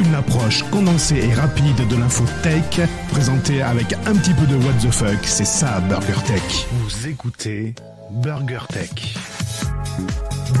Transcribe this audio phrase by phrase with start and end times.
[0.00, 4.72] Une approche condensée et rapide de l'info tech, présentée avec un petit peu de what
[4.82, 6.66] the fuck, c'est ça Burger Tech.
[6.72, 7.74] Vous écoutez
[8.10, 9.16] Burger Tech.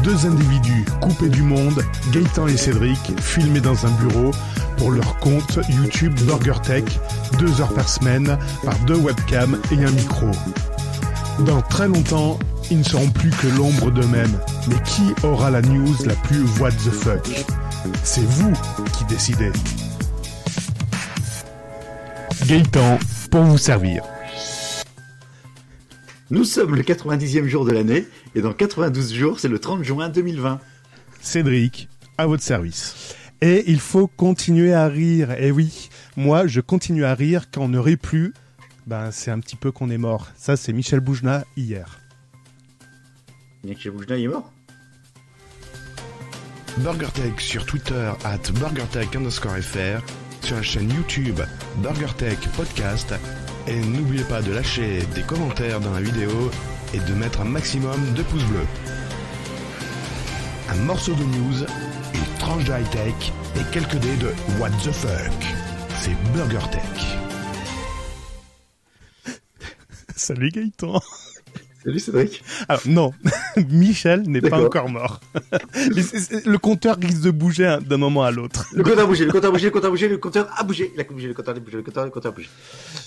[0.02, 4.30] Deux individus coupés du monde, Gaëtan et Cédric, filmés dans un bureau
[4.78, 6.84] pour leur compte YouTube Burger Tech,
[7.38, 10.30] deux heures par semaine, par deux webcams et un micro.
[11.40, 12.38] Dans très longtemps,
[12.70, 14.38] ils ne seront plus que l'ombre d'eux-mêmes.
[14.68, 17.46] Mais qui aura la news la plus what the fuck?
[18.02, 18.52] C'est vous
[18.96, 19.50] qui décidez.
[22.46, 22.98] Gaëtan,
[23.30, 24.02] pour vous servir.
[26.30, 30.08] Nous sommes le 90e jour de l'année et dans 92 jours, c'est le 30 juin
[30.08, 30.60] 2020.
[31.20, 31.88] Cédric,
[32.18, 33.14] à votre service.
[33.40, 35.32] Et il faut continuer à rire.
[35.32, 38.32] Et oui, moi, je continue à rire quand on ne rit plus.
[38.86, 40.28] Ben, c'est un petit peu qu'on est mort.
[40.36, 42.00] Ça, c'est Michel Boujna hier.
[43.64, 44.52] Michel Boujna, il est mort?
[46.78, 50.00] BurgerTech sur Twitter at BurgerTech underscore FR,
[50.42, 51.40] sur la chaîne YouTube
[51.78, 53.14] BurgerTech Podcast,
[53.66, 56.50] et n'oubliez pas de lâcher des commentaires dans la vidéo
[56.92, 58.66] et de mettre un maximum de pouces bleus.
[60.68, 61.62] Un morceau de news,
[62.14, 64.28] une tranche de high-tech et quelques dés de
[64.60, 65.46] What the fuck.
[66.00, 66.82] C'est BurgerTech.
[70.14, 71.00] Salut Gaëtan.
[71.86, 72.42] Salut Cédric?
[72.68, 73.12] Alors non,
[73.70, 75.20] Michel n'est pas encore mort.
[75.72, 78.66] le compteur risque de bouger d'un moment à l'autre.
[78.72, 80.64] Le compteur a bougé, le compteur a bougé, le compteur a bougé, le compteur a
[80.64, 82.48] bougé, il a bougé, le compteur a bougé, le compteur, le compteur a bougé.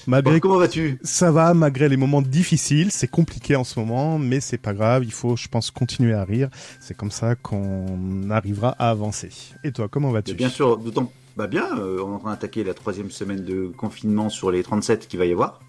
[0.07, 0.97] Malgré bon, comment vas-tu?
[1.03, 5.03] Ça va, malgré les moments difficiles, c'est compliqué en ce moment, mais c'est pas grave,
[5.03, 6.47] il faut, je pense, continuer à rire.
[6.79, 9.29] C'est comme ça qu'on arrivera à avancer.
[9.65, 10.35] Et toi, comment vas-tu?
[10.35, 13.67] Bien sûr, d'autant, bah bien, euh, on est en train d'attaquer la troisième semaine de
[13.75, 15.59] confinement sur les 37 qu'il va y avoir.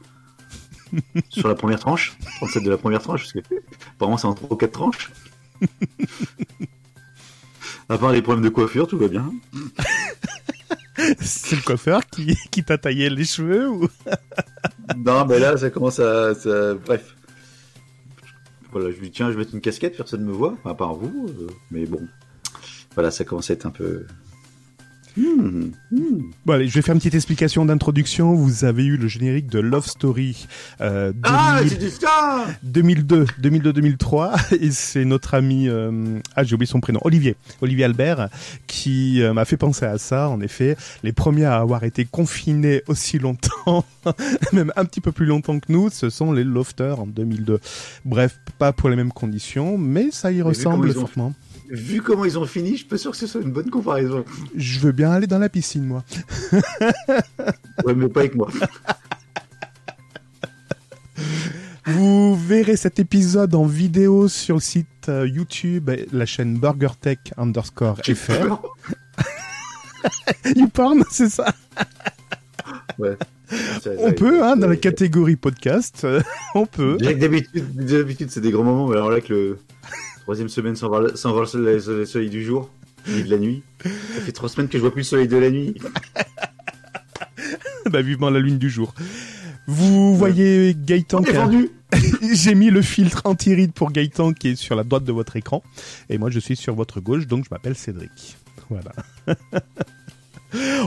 [1.29, 3.55] Sur la première tranche, 37 de la première tranche, parce que
[3.97, 5.11] apparemment c'est en 3 ou 4 tranches.
[7.89, 9.33] à part les problèmes de coiffure, tout va bien.
[11.21, 13.89] c'est le coiffeur qui, qui t'a taillé les cheveux ou?
[14.97, 16.35] Non, mais là ça commence à.
[16.35, 16.75] Ça...
[16.75, 17.15] Bref.
[18.73, 20.75] Voilà, je lui dis tiens, je vais mettre une casquette, personne ne me voit, à
[20.75, 22.07] part vous, euh, mais bon.
[22.95, 24.07] Voilà, ça commence à être un peu.
[25.17, 25.99] Mmh, mmh.
[26.47, 28.35] Bon allez, je vais faire une petite explication d'introduction.
[28.35, 30.47] Vous avez eu le générique de Love Story
[30.81, 32.01] euh, 2000...
[32.07, 36.19] ah, 2002, 2002-2003 et c'est notre ami euh...
[36.37, 38.29] ah j'ai oublié son prénom Olivier Olivier Albert
[38.67, 40.29] qui euh, m'a fait penser à ça.
[40.29, 43.85] En effet, les premiers à avoir été confinés aussi longtemps,
[44.53, 47.61] même un petit peu plus longtemps que nous, ce sont les Lofters en 2002.
[48.05, 51.35] Bref, pas pour les mêmes conditions, mais ça y ressemble fortement
[51.71, 54.25] vu comment ils ont fini, je suis pas sûr que ce soit une bonne comparaison.
[54.57, 56.05] Je veux bien aller dans la piscine, moi.
[57.85, 58.49] ouais, mais pas avec moi.
[61.87, 67.99] Vous verrez cet épisode en vidéo sur le site euh, YouTube, la chaîne BurgerTech underscore
[68.05, 68.61] FR.
[70.57, 71.53] YouPorn, c'est ça?
[72.99, 73.17] Ouais.
[73.99, 76.07] On peut, hein, dans la catégorie podcast,
[76.55, 76.97] on peut.
[77.01, 79.59] D'habitude, d'habitude, c'est des grands moments, mais alors là que le
[80.21, 82.71] troisième semaine sans voir, sans voir le, soleil, le, soleil du jour,
[83.09, 83.63] ni de la nuit.
[83.83, 85.75] Ça fait trois semaines que je vois plus le soleil de la nuit.
[87.91, 88.95] bah vivement la lune du jour.
[89.67, 91.49] Vous voyez Gaëtan qui a...
[92.33, 95.63] J'ai mis le filtre anti-ride pour Gaëtan qui est sur la droite de votre écran.
[96.09, 98.37] Et moi je suis sur votre gauche, donc je m'appelle Cédric.
[98.69, 98.93] Voilà.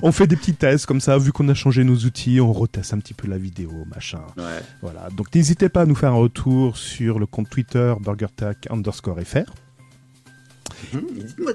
[0.01, 2.93] on fait des petits tests comme ça, vu qu'on a changé nos outils, on reteste
[2.93, 4.21] un petit peu la vidéo, machin.
[4.37, 4.61] Ouais.
[4.81, 5.09] Voilà.
[5.15, 9.51] Donc n'hésitez pas à nous faire un retour sur le compte Twitter BurgerTech underscore FR.
[10.93, 10.99] Mmh.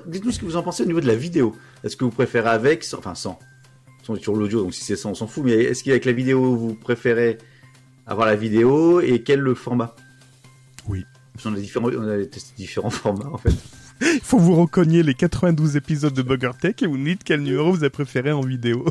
[0.06, 1.54] Dites-nous ce que vous en pensez au niveau de la vidéo.
[1.84, 3.38] Est-ce que vous préférez avec, sans, enfin sans,
[4.16, 6.74] sur l'audio, donc si c'est sans, on s'en fout, mais est-ce qu'avec la vidéo, vous
[6.74, 7.38] préférez
[8.06, 9.94] avoir la vidéo et quel le format?
[10.88, 11.04] Oui.
[11.44, 13.54] On a, différents, on a testé différents formats en fait.
[14.00, 17.42] Il faut vous recogner les 92 épisodes de Bugger Tech et vous nous dites quel
[17.42, 18.84] numéro vous avez préféré en vidéo.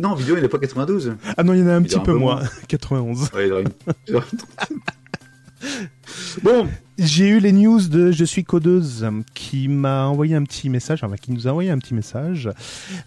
[0.00, 1.14] non, en vidéo, il n'y en a pas 92.
[1.36, 2.42] Ah non, il y en a un petit peu, moins.
[2.68, 3.30] 91.
[3.34, 4.24] Ouais, il y en a
[6.42, 6.68] bon,
[7.02, 11.16] j'ai eu les news de Je suis codeuse qui m'a envoyé un petit message, enfin
[11.16, 12.50] qui nous a envoyé un petit message.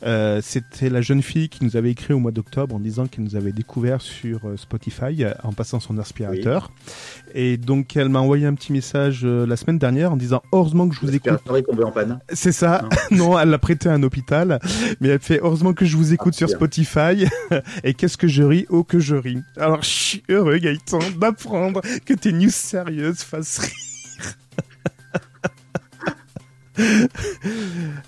[0.03, 3.23] Euh, C'était la jeune fille qui nous avait écrit au mois d'octobre en disant qu'elle
[3.23, 6.71] nous avait découvert sur euh, Spotify euh, en passant son aspirateur.
[6.71, 6.91] Oui.
[7.35, 10.95] Et donc elle m'a envoyé un petit message la semaine dernière en disant heureusement que
[10.95, 11.39] je vous écoute.
[11.55, 12.19] est tombé en panne.
[12.29, 12.87] C'est ça.
[13.11, 13.17] Non.
[13.33, 14.59] non, elle l'a prêté à un hôpital,
[15.01, 16.55] mais elle fait heureusement que je vous écoute ah, sur bien.
[16.55, 17.25] Spotify.
[17.83, 18.65] Et qu'est-ce que je ris?
[18.69, 19.39] Oh que je ris.
[19.57, 23.13] Alors je suis heureux Gaëtan d'apprendre que tes news sérieuses rire.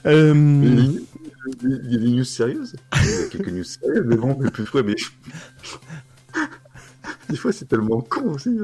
[0.05, 0.99] euh...
[1.63, 2.75] Il y a des news sérieuses.
[2.95, 4.95] Il y a quelques news sérieuses, mais bon, mais plus fois, mais.
[7.29, 8.57] Des fois, c'est tellement con aussi.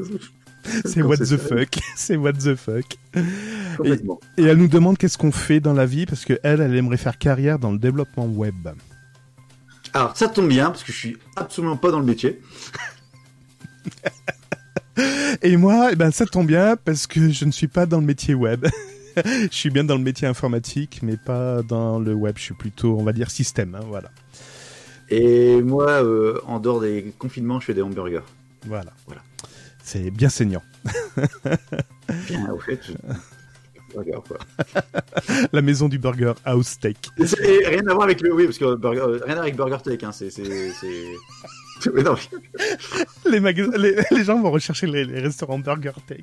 [0.86, 1.80] C'est what the fuck.
[1.96, 2.86] C'est what the fuck.
[3.84, 6.98] Et elle nous demande qu'est-ce qu'on fait dans la vie parce que elle, elle aimerait
[6.98, 8.70] faire carrière dans le développement web.
[9.94, 12.40] Alors, ça tombe bien, parce que je suis absolument pas dans le métier.
[15.42, 18.06] Et moi, eh ben ça tombe bien parce que je ne suis pas dans le
[18.06, 18.68] métier web.
[19.16, 22.36] je suis bien dans le métier informatique, mais pas dans le web.
[22.38, 23.76] Je suis plutôt, on va dire, système.
[23.76, 24.12] hein, voilà.
[25.10, 28.22] Et moi, euh, en dehors des confinements, je fais des hamburgers.
[28.66, 28.94] Voilà.
[29.08, 29.22] Voilà.
[29.84, 30.64] C'est bien saignant.
[32.28, 32.94] Bien, au fait, je...
[33.94, 34.38] Burger, quoi.
[35.52, 37.10] La maison du burger House Steak.
[37.18, 38.34] Et rien à voir avec le.
[38.34, 40.12] Oui, parce que burger, euh, rien à voir avec Burger Tech, hein.
[40.12, 40.30] C'est.
[41.94, 42.16] Mais non,
[43.26, 46.20] Les, les, les gens vont rechercher les, les restaurants Burger Tech.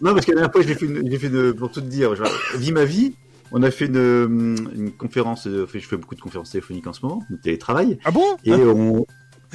[0.00, 1.86] non, parce que la dernière fois, j'ai fait, une, j'ai fait une, pour tout te
[1.86, 3.14] dire, genre, Vie ma vie.
[3.52, 7.02] On a fait une, une conférence, euh, je fais beaucoup de conférences téléphoniques en ce
[7.06, 8.36] moment, de télétravail, Ah bon?
[8.44, 9.06] Et on,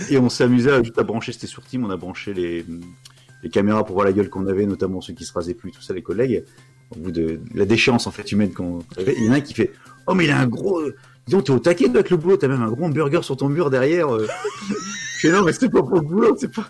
[0.09, 2.65] et on s'amusait à juste à brancher, c'était sur Team, on a branché les,
[3.43, 5.81] les caméras pour voir la gueule qu'on avait, notamment ceux qui se rasaient plus, tout
[5.81, 6.45] ça, les collègues,
[6.95, 9.13] au bout de la déchéance, en fait, humaine qu'on avait.
[9.17, 9.71] Il y en a un qui fait,
[10.07, 10.81] oh, mais il a un gros,
[11.27, 13.69] disons, t'es au taquet avec le boulot, t'as même un gros burger sur ton mur
[13.69, 14.07] derrière.
[15.29, 16.65] Non, mais c'était pas pour le boulot, c'est pas.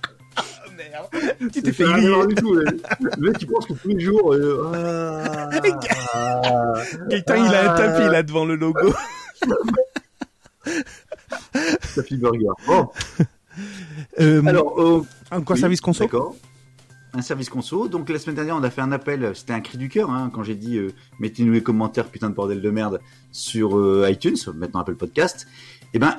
[1.40, 2.28] Tu t'es c'est fait griller.
[2.28, 2.54] du tout.
[2.54, 4.34] Le le mec, il pense que tous les jours.
[4.34, 5.50] euh, ah,
[6.14, 6.74] ah,
[7.08, 8.94] Gaëtan, il a un ah, tapis là devant le logo.
[11.96, 12.48] Tapis burger.
[12.68, 12.90] Bon,
[14.20, 16.04] Euh, alors, euh, encore oui, service conso?
[16.04, 16.36] D'accord.
[17.14, 17.88] Un service conso.
[17.88, 19.32] Donc la semaine dernière, on a fait un appel.
[19.36, 22.36] C'était un cri du cœur hein, quand j'ai dit euh, mettez-nous les commentaires, putain de
[22.36, 23.02] bordel de merde,
[23.32, 25.48] sur euh, iTunes, maintenant Apple Podcast.
[25.94, 26.16] Eh ben,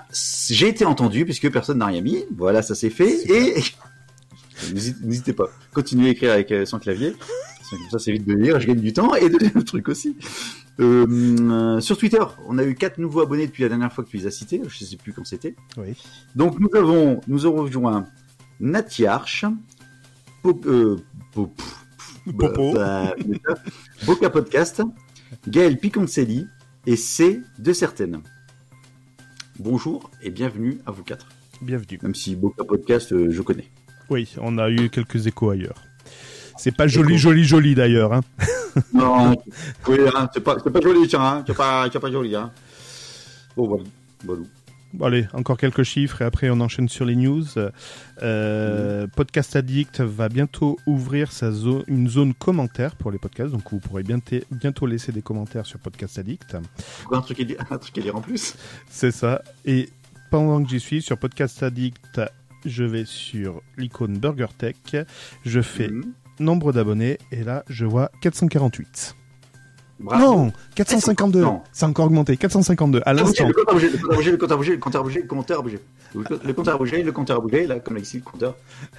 [0.51, 2.25] j'ai été entendu puisque personne n'a rien mis.
[2.37, 3.23] Voilà, ça s'est fait.
[3.31, 3.63] Et
[5.03, 7.15] N'hésitez pas, continuez à écrire avec euh, sans clavier.
[7.71, 9.15] Comme ça, c'est vite de lire, je gagne du temps.
[9.15, 10.15] Et deuxième truc aussi.
[10.79, 11.07] Euh,
[11.41, 14.19] euh, sur Twitter, on a eu quatre nouveaux abonnés depuis la dernière fois que tu
[14.19, 14.61] les as cités.
[14.69, 15.57] Je sais plus quand c'était.
[15.79, 15.95] Oui.
[16.37, 18.07] Donc nous avons, nous avons rejoint
[18.61, 19.47] Natiarch,
[20.43, 20.97] Pop, euh,
[21.33, 21.61] Pop-
[22.39, 22.73] Popo.
[22.75, 23.15] bah,
[23.49, 23.55] bah,
[24.07, 24.83] Boca Podcast,
[25.49, 26.47] Gaël Piconcelli
[26.87, 28.21] et C de certaines.
[29.59, 31.29] Bonjour et bienvenue à vous quatre.
[31.61, 31.99] Bienvenue.
[32.03, 33.69] Même si Boca Podcast, euh, je connais.
[34.09, 35.77] Oui, on a eu quelques échos ailleurs.
[36.57, 38.13] C'est pas joli, joli, joli d'ailleurs.
[38.13, 38.23] Hein.
[38.95, 39.37] Non,
[39.87, 42.51] oui, hein, c'est pas, pas joli, tiens, hein, c'est pas, pas joli, hein.
[43.55, 43.85] Bon, voilà.
[44.25, 44.41] voilà.
[44.41, 44.47] Bon,
[45.01, 47.45] allez, encore quelques chiffres et après on enchaîne sur les news.
[48.23, 53.63] Euh, Podcast Addict va bientôt ouvrir sa zone, une zone commentaire pour les podcasts, donc
[53.71, 56.57] vous pourrez bientôt, laisser des commentaires sur Podcast Addict.
[57.11, 58.55] Un truc à lire, un truc à lire en plus.
[58.91, 59.43] C'est ça.
[59.65, 59.89] Et
[60.31, 62.21] pendant que j'y suis sur Podcast Addict,
[62.65, 64.77] je vais sur l'icône Burger Tech,
[65.45, 66.13] je fais Mhm.
[66.41, 69.15] nombre d'abonnés et là je vois 448.
[70.03, 70.25] Bravo.
[70.45, 71.41] Non, 452.
[71.41, 71.61] Non.
[71.73, 72.37] C'est encore augmenté.
[72.37, 73.45] 452 à Le l'instant.
[73.47, 73.89] compteur a bougé,
[74.31, 75.63] le compteur a bougé, le compteur a bougé, le compteur a bougé, le compteur a
[75.63, 75.79] bougé.
[76.15, 78.55] Le co- Le compteur le compteur bougé, là, comme là, ici, le compteur.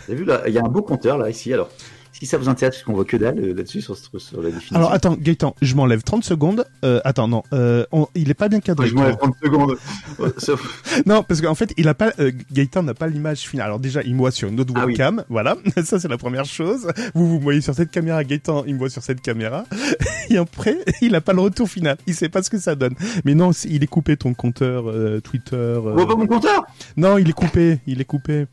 [0.07, 1.69] Vous avez vu, là, il y a un beau compteur, là, ici, alors.
[2.13, 4.49] Si ça vous intéresse, parce qu'on voit que dalle euh, là-dessus, sur, sur, sur la
[4.49, 4.75] définition.
[4.75, 6.63] Alors attends, Gaëtan, je m'enlève 30 secondes.
[6.85, 8.87] Euh, attends, non, euh, on- il est pas bien cadré.
[8.87, 9.75] je m'enlève 30 secondes.
[11.05, 13.65] Non, parce qu'en fait, il a pas, euh, Gaëtan n'a pas l'image finale.
[13.67, 14.91] Alors déjà, il me voit sur une autre Ah oui.
[14.93, 15.55] webcam, voilà.
[15.83, 16.87] Ça, c'est la première chose.
[17.15, 19.65] Vous, vous me voyez sur cette caméra, Gaëtan, il me voit sur cette caméra.
[20.29, 21.97] Et après, il a pas le retour final.
[22.07, 22.93] Il sait pas ce que ça donne.
[23.25, 25.55] Mais non, il est coupé ton compteur euh, Twitter.
[25.55, 26.63] euh, On voit pas mon compteur?
[26.95, 28.45] Non, il est coupé, il est coupé.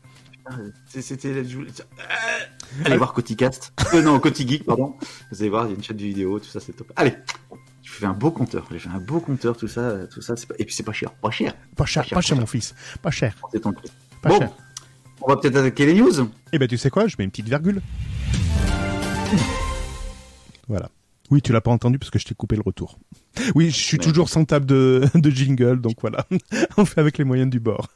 [0.87, 1.43] C'était.
[1.45, 2.03] je voulais- Euh,
[2.85, 3.73] Allez voir Coticast.
[3.93, 4.95] Euh, non, Cotigeek, pardon.
[5.31, 6.91] Vous allez voir, il y a une chaîne de vidéos, tout ça, c'est top.
[6.95, 7.13] Allez
[7.83, 8.65] Je fais un beau compteur.
[8.71, 10.35] J'ai fait un beau compteur, tout ça, tout ça.
[10.35, 10.55] Pas...
[10.59, 11.11] Et puis c'est pas cher.
[11.11, 11.53] Pas cher.
[11.75, 12.73] Pas cher, Pas cher, pas cher, pas mon fils.
[13.01, 13.73] Pas cher, C'est ton
[14.21, 14.39] pas Bon.
[14.39, 14.51] cher.
[15.21, 16.11] On va peut-être attaquer les news.
[16.51, 17.81] Eh ben, tu sais quoi Je mets une petite virgule.
[20.67, 20.89] Voilà.
[21.29, 22.97] Oui, tu l'as pas entendu parce que je t'ai coupé le retour.
[23.55, 26.25] Oui, je suis Mais- toujours sans table de, de jingle, donc voilà.
[26.77, 27.87] On fait avec les moyens du bord.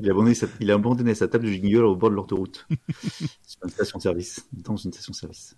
[0.00, 2.66] Il a abandonné sa, il a abandonné sa table de jingle au bord de l'autoroute.
[3.46, 4.46] C'est une station-service.
[4.52, 5.56] Dans une station-service.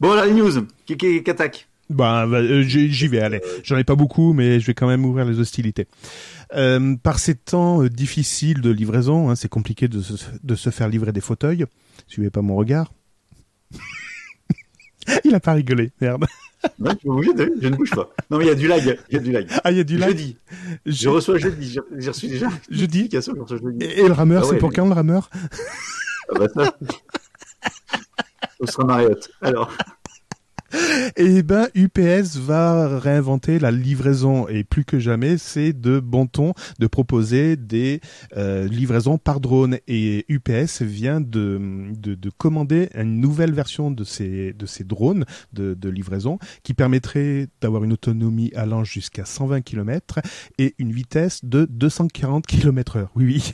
[0.00, 0.66] Bon, alors les news.
[0.86, 1.68] Qui, attaque?
[1.88, 3.40] Bah, bah, euh, j'y j'y vais, allez.
[3.64, 5.86] J'en ai pas beaucoup, mais je vais quand même ouvrir les hostilités.
[6.54, 10.68] Euh, par ces temps euh, difficiles de livraison, hein, c'est compliqué de se, de se
[10.68, 11.64] faire livrer des fauteuils.
[12.06, 12.92] Suivez pas mon regard.
[15.24, 16.26] Il a pas rigolé, merde.
[17.04, 18.10] Bouger, t'as vu Je ne bouge pas.
[18.30, 18.98] Non, mais il y a du lag.
[19.10, 19.46] Il y a du lag.
[19.64, 20.08] Ah, il y a du lag.
[20.10, 20.36] Jeudi.
[20.86, 21.78] Je Je, reçois jeudi.
[21.96, 22.48] J'ai reçu déjà.
[22.70, 23.08] jeudi.
[23.12, 23.84] Je reçois jeudi.
[23.84, 25.30] Et, et le rameur, Ah c'est ouais, pour mais- quand le rameur?
[26.30, 26.76] Ah bah ça.
[28.60, 29.30] Ce sera Marriott.
[29.40, 29.72] Alors,
[31.16, 36.52] Eh ben, UPS va réinventer la livraison et plus que jamais, c'est de bon ton
[36.78, 38.00] de proposer des
[38.36, 39.78] euh, livraisons par drone.
[39.88, 41.60] Et UPS vient de,
[41.96, 46.74] de, de commander une nouvelle version de ces, de ces drones de, de livraison qui
[46.74, 50.20] permettrait d'avoir une autonomie allant jusqu'à 120 km
[50.58, 53.10] et une vitesse de 240 km heure.
[53.16, 53.52] Oui, oui.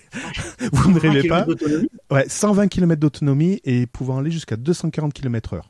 [0.73, 1.47] Vous ne rêvez pas.
[2.11, 5.68] Ouais, 120 km d'autonomie et pouvant aller jusqu'à 240 km heure.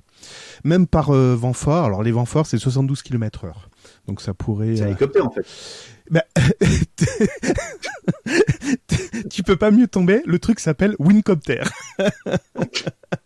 [0.65, 3.69] Même par euh, vent fort, alors les vents forts c'est 72 km heure.
[4.07, 4.77] Donc ça pourrait...
[4.77, 5.47] C'est un euh, hélicoptère en fait.
[6.11, 6.25] bah,
[9.31, 11.63] tu peux pas mieux tomber, le truc s'appelle Wincopter.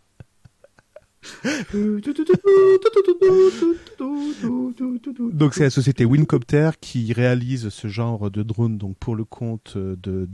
[5.33, 9.75] Donc c'est la société Wincopter qui réalise ce genre de drone donc pour le compte
[9.76, 10.26] euh, de.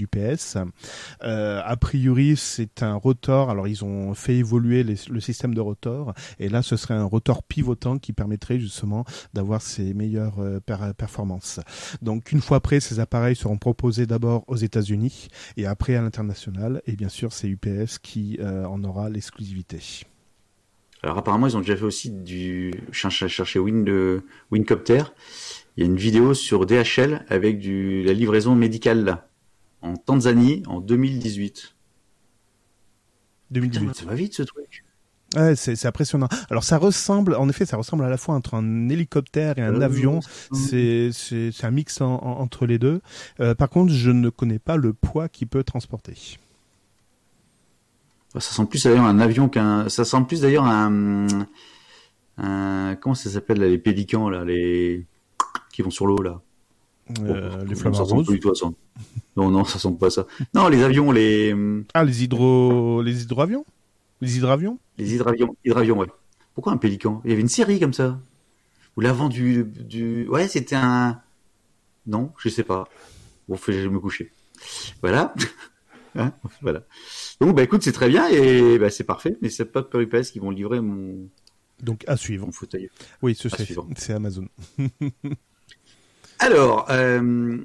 [1.23, 3.51] Euh, a priori c'est un rotor.
[3.51, 7.43] Alors ils ont fait évoluer le système de rotor et là ce serait un rotor
[7.43, 11.61] pivotant qui permettrait justement d'avoir ses meilleures euh, per- performances.
[12.03, 16.83] Donc une fois prêts, ces appareils seront proposés d'abord aux États-Unis et après à l'international.
[16.87, 20.05] Et bien sûr c'est UPS qui euh, en aura l'exclusivité.
[21.05, 25.03] Alors apparemment, ils ont déjà fait aussi du chercher chercher Win de Wincopter.
[25.77, 29.29] Il y a une vidéo sur DHL avec du la livraison médicale là
[29.83, 31.53] en Tanzanie en 2018.
[31.53, 31.75] Putain,
[33.51, 33.95] 2018.
[33.95, 34.85] ça va vite ce truc.
[35.37, 36.29] Ouais, c'est impressionnant.
[36.49, 39.75] Alors ça ressemble, en effet, ça ressemble à la fois entre un hélicoptère et un
[39.75, 40.21] Euh, avion.
[40.53, 41.11] C'est
[41.65, 43.01] un mix en- en- entre les deux.
[43.41, 46.39] Euh, par contre, je ne connais pas le poids qu'il peut transporter.
[48.41, 49.89] Ça sent plus d'ailleurs un avion qu'un.
[49.89, 51.27] Ça sent plus d'ailleurs un.
[52.39, 52.97] un...
[53.01, 55.07] Comment ça s'appelle là, les pélicans là, les
[55.73, 56.41] qui vont sur l'eau là.
[57.21, 58.27] Euh, Oh, les sent roses.
[58.27, 58.67] du tout à ça.
[59.37, 60.27] Non non, ça sent pas ça.
[60.55, 61.55] Non, les avions, les
[61.93, 63.65] Ah, les hydro, les hydroavions,
[64.21, 64.79] les hydravions?
[64.97, 66.07] les hydravions, hydravions, ouais.
[66.55, 67.21] Pourquoi un pélican?
[67.25, 68.19] Il y avait une série comme ça.
[68.97, 70.27] Ou l'avant du du.
[70.29, 71.21] Ouais, c'était un.
[72.07, 72.89] Non, je sais pas.
[73.49, 74.31] Bon, faut que j'aille me coucher.
[75.03, 75.35] Voilà.
[76.17, 76.83] Hein voilà.
[77.41, 79.37] Donc, bah écoute, c'est très bien et bah, c'est parfait.
[79.43, 81.29] Mais c'est pas Peur UPS qui vont livrer mon,
[81.83, 82.47] Donc à suivre.
[82.47, 82.89] mon fauteuil.
[83.23, 83.49] Oui, ce
[83.97, 84.47] c'est Amazon.
[86.39, 87.59] Alors, euh...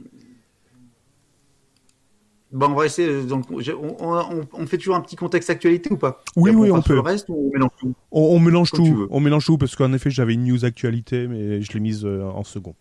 [2.51, 3.23] bon, on va essayer.
[3.23, 3.59] Donc, on,
[3.99, 6.23] on- on fait toujours un petit contexte actualité ou pas?
[6.35, 6.95] Oui, oui, on peut.
[6.95, 7.93] Le reste on mélange tout?
[8.11, 9.07] On, on mélange Comme tu tout.
[9.11, 12.23] On mélange tout parce qu'en effet, j'avais une news actualité, mais je l'ai mise euh,
[12.23, 12.75] en second.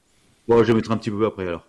[0.46, 1.66] Bon, je vais mettre un petit peu après alors.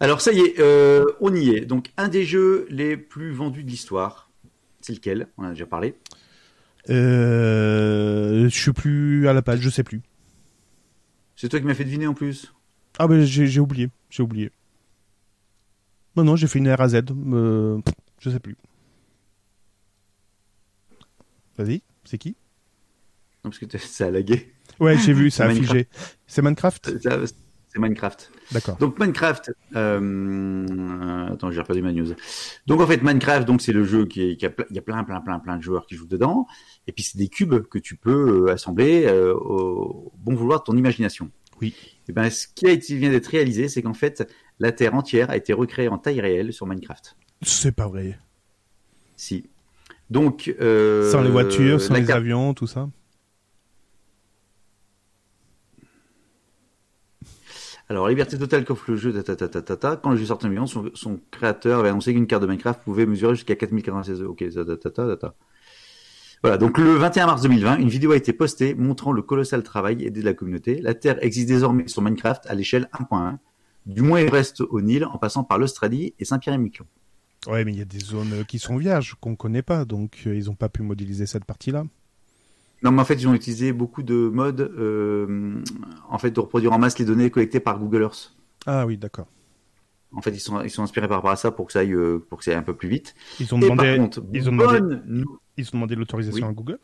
[0.00, 1.60] Alors, ça y est, euh, on y est.
[1.62, 4.30] Donc, un des jeux les plus vendus de l'histoire,
[4.80, 5.28] c'est lequel?
[5.38, 5.94] On en a déjà parlé.
[6.90, 10.02] Euh, je suis plus à la page, je sais plus.
[11.36, 12.52] C'est toi qui m'as fait deviner en plus?
[12.98, 14.52] Ah ben j'ai oublié, j'ai oublié.
[16.16, 17.80] Non non, j'ai fait une RAZ, euh,
[18.20, 18.56] je sais plus.
[21.58, 22.36] Vas-y, c'est qui?
[23.44, 24.52] Non, parce que ça a lagué.
[24.78, 25.72] Ouais, j'ai vu, ça a Minecraft.
[25.72, 25.88] figé.
[26.26, 27.00] C'est Minecraft?
[27.00, 27.18] Ça,
[27.74, 28.30] C'est Minecraft.
[28.52, 28.76] D'accord.
[28.76, 30.00] Donc Minecraft, euh,
[30.70, 32.14] euh, attends, j'ai perdu ma news.
[32.66, 34.82] Donc en fait Minecraft, donc c'est le jeu qui, est, qui a, il y a
[34.82, 36.46] plein, plein, plein, plein de joueurs qui jouent dedans,
[36.86, 40.64] et puis c'est des cubes que tu peux euh, assembler euh, au bon vouloir de
[40.64, 41.30] ton imagination.
[41.60, 41.74] Oui.
[42.08, 44.24] Et ben ce qui a été, vient d'être réalisé, c'est qu'en fait
[44.60, 47.16] la Terre entière a été recréée en taille réelle sur Minecraft.
[47.42, 48.18] C'est pas vrai.
[49.16, 49.48] Si.
[50.10, 52.88] Donc euh, Sans les voitures, sans la les avions, tout ça.
[57.88, 59.12] Alors, liberté totale qu'offre le jeu,
[60.02, 63.04] quand le jeu sort en million, son, créateur avait annoncé qu'une carte de Minecraft pouvait
[63.04, 64.32] mesurer jusqu'à 4096 euros.
[64.32, 64.44] Ok.
[66.42, 70.04] Voilà, donc le 21 mars 2020, une vidéo a été postée montrant le colossal travail
[70.04, 70.80] aidé de la communauté.
[70.80, 73.38] La Terre existe désormais sur Minecraft à l'échelle 1.1,
[73.86, 76.86] du Mont Everest au Nil, en passant par l'Australie et Saint-Pierre-et-Miquelon.
[77.46, 80.34] Ouais, mais il y a des zones qui sont vierges qu'on connaît pas, donc euh,
[80.34, 81.84] ils ont pas pu modéliser cette partie-là.
[82.84, 85.62] Non, mais en fait, ils ont utilisé beaucoup de modes, euh,
[86.10, 88.36] en fait, de reproduire en masse les données collectées par Google Earth.
[88.66, 89.26] Ah oui, d'accord.
[90.12, 91.92] En fait, ils sont, ils sont inspirés par rapport à ça pour que ça aille,
[91.94, 93.14] euh, pour que ça aille un peu plus vite.
[93.40, 95.24] Ils ont Et demandé, par contre, ils ont demandé, bonne
[95.56, 96.50] ils ont demandé l'autorisation Oui.
[96.50, 96.78] à Google?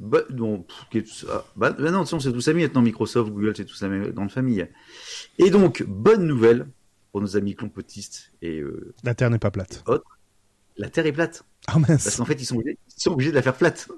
[0.00, 0.20] Bah,
[1.06, 4.66] ça bah, bah non, c'est tous amis maintenant, Microsoft, Google, c'est tous même grande famille.
[5.38, 6.68] Et donc, bonne nouvelle
[7.10, 9.84] pour nos amis clompotistes et euh, La Terre n'est pas plate.
[10.76, 11.44] la Terre est plate.
[11.66, 12.16] Ah Parce mince.
[12.16, 13.88] qu'en fait, ils sont, obligés, ils sont obligés de la faire plate.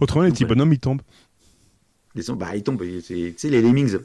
[0.00, 1.02] Autrement, les petits bonhommes, ils tombent.
[2.14, 3.96] Ils sont, bah, ils tombent, tu sais, les lemmings.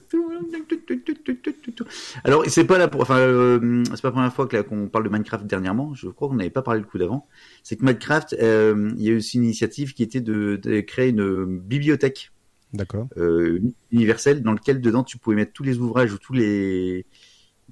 [2.24, 5.46] Alors, c'est pas enfin, euh, c'est pas la première fois que qu'on parle de Minecraft
[5.46, 5.94] dernièrement.
[5.94, 7.28] Je crois qu'on n'avait pas parlé le coup d'avant.
[7.64, 10.80] C'est que Minecraft, euh, il y a eu aussi une initiative qui était de, de
[10.82, 12.32] créer une bibliothèque
[12.74, 13.08] D'accord.
[13.18, 13.60] euh,
[13.92, 17.06] universel dans lequel dedans tu pouvais mettre tous les ouvrages ou tous les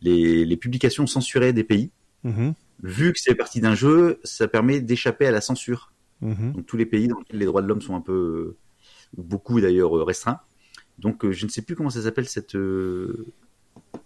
[0.01, 1.91] les, les publications censurées des pays.
[2.23, 5.93] Mhm, Vu que c'est partie d'un jeu, ça permet d'échapper à la censure.
[6.25, 6.53] Mhm.
[6.53, 8.57] Donc tous les pays dans lesquels les droits de l'homme sont un peu, euh,
[9.17, 10.39] ou beaucoup d'ailleurs euh, restreints.
[10.99, 12.57] Donc euh, je ne sais plus comment ça s'appelle cette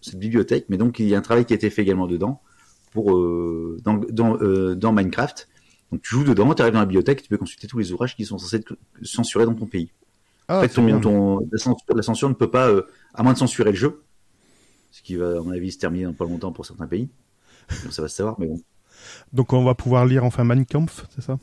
[0.01, 2.41] cette bibliothèque, mais donc il y a un travail qui a été fait également dedans
[2.91, 5.47] pour euh, dans dans, euh, dans Minecraft.
[5.91, 8.15] Donc tu joues dedans, tu arrives dans la bibliothèque, tu peux consulter tous les ouvrages
[8.15, 9.91] qui sont censés être censurés dans ton pays.
[10.47, 12.83] Ah, En fait, ton, ton- la, censure, la censure ne peut pas, euh,
[13.13, 14.01] à moins de censurer le jeu,
[14.91, 17.09] ce qui va, à mon avis, se terminer dans pas longtemps pour certains pays.
[17.83, 18.59] Donc, ça va se savoir, mais bon.
[19.31, 21.39] Donc on va pouvoir lire enfin Mein Kampf, c'est ça?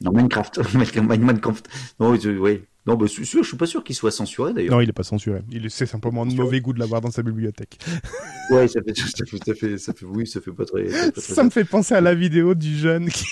[0.00, 0.60] Non, Minecraft.
[0.74, 1.68] Minecraft.
[2.00, 2.62] Non, je, oui.
[2.84, 4.72] Non, bah, sûr, je suis pas sûr qu'il soit censuré d'ailleurs.
[4.72, 5.42] Non, il est pas censuré.
[5.50, 7.78] Il c'est simplement de mauvais goût de l'avoir dans sa bibliothèque.
[8.50, 10.88] ouais, ça fait, ça fait, ça fait, ça fait, oui, ça fait pas très.
[10.88, 13.24] Ça, fait pas très ça me fait penser à la vidéo du jeune qui,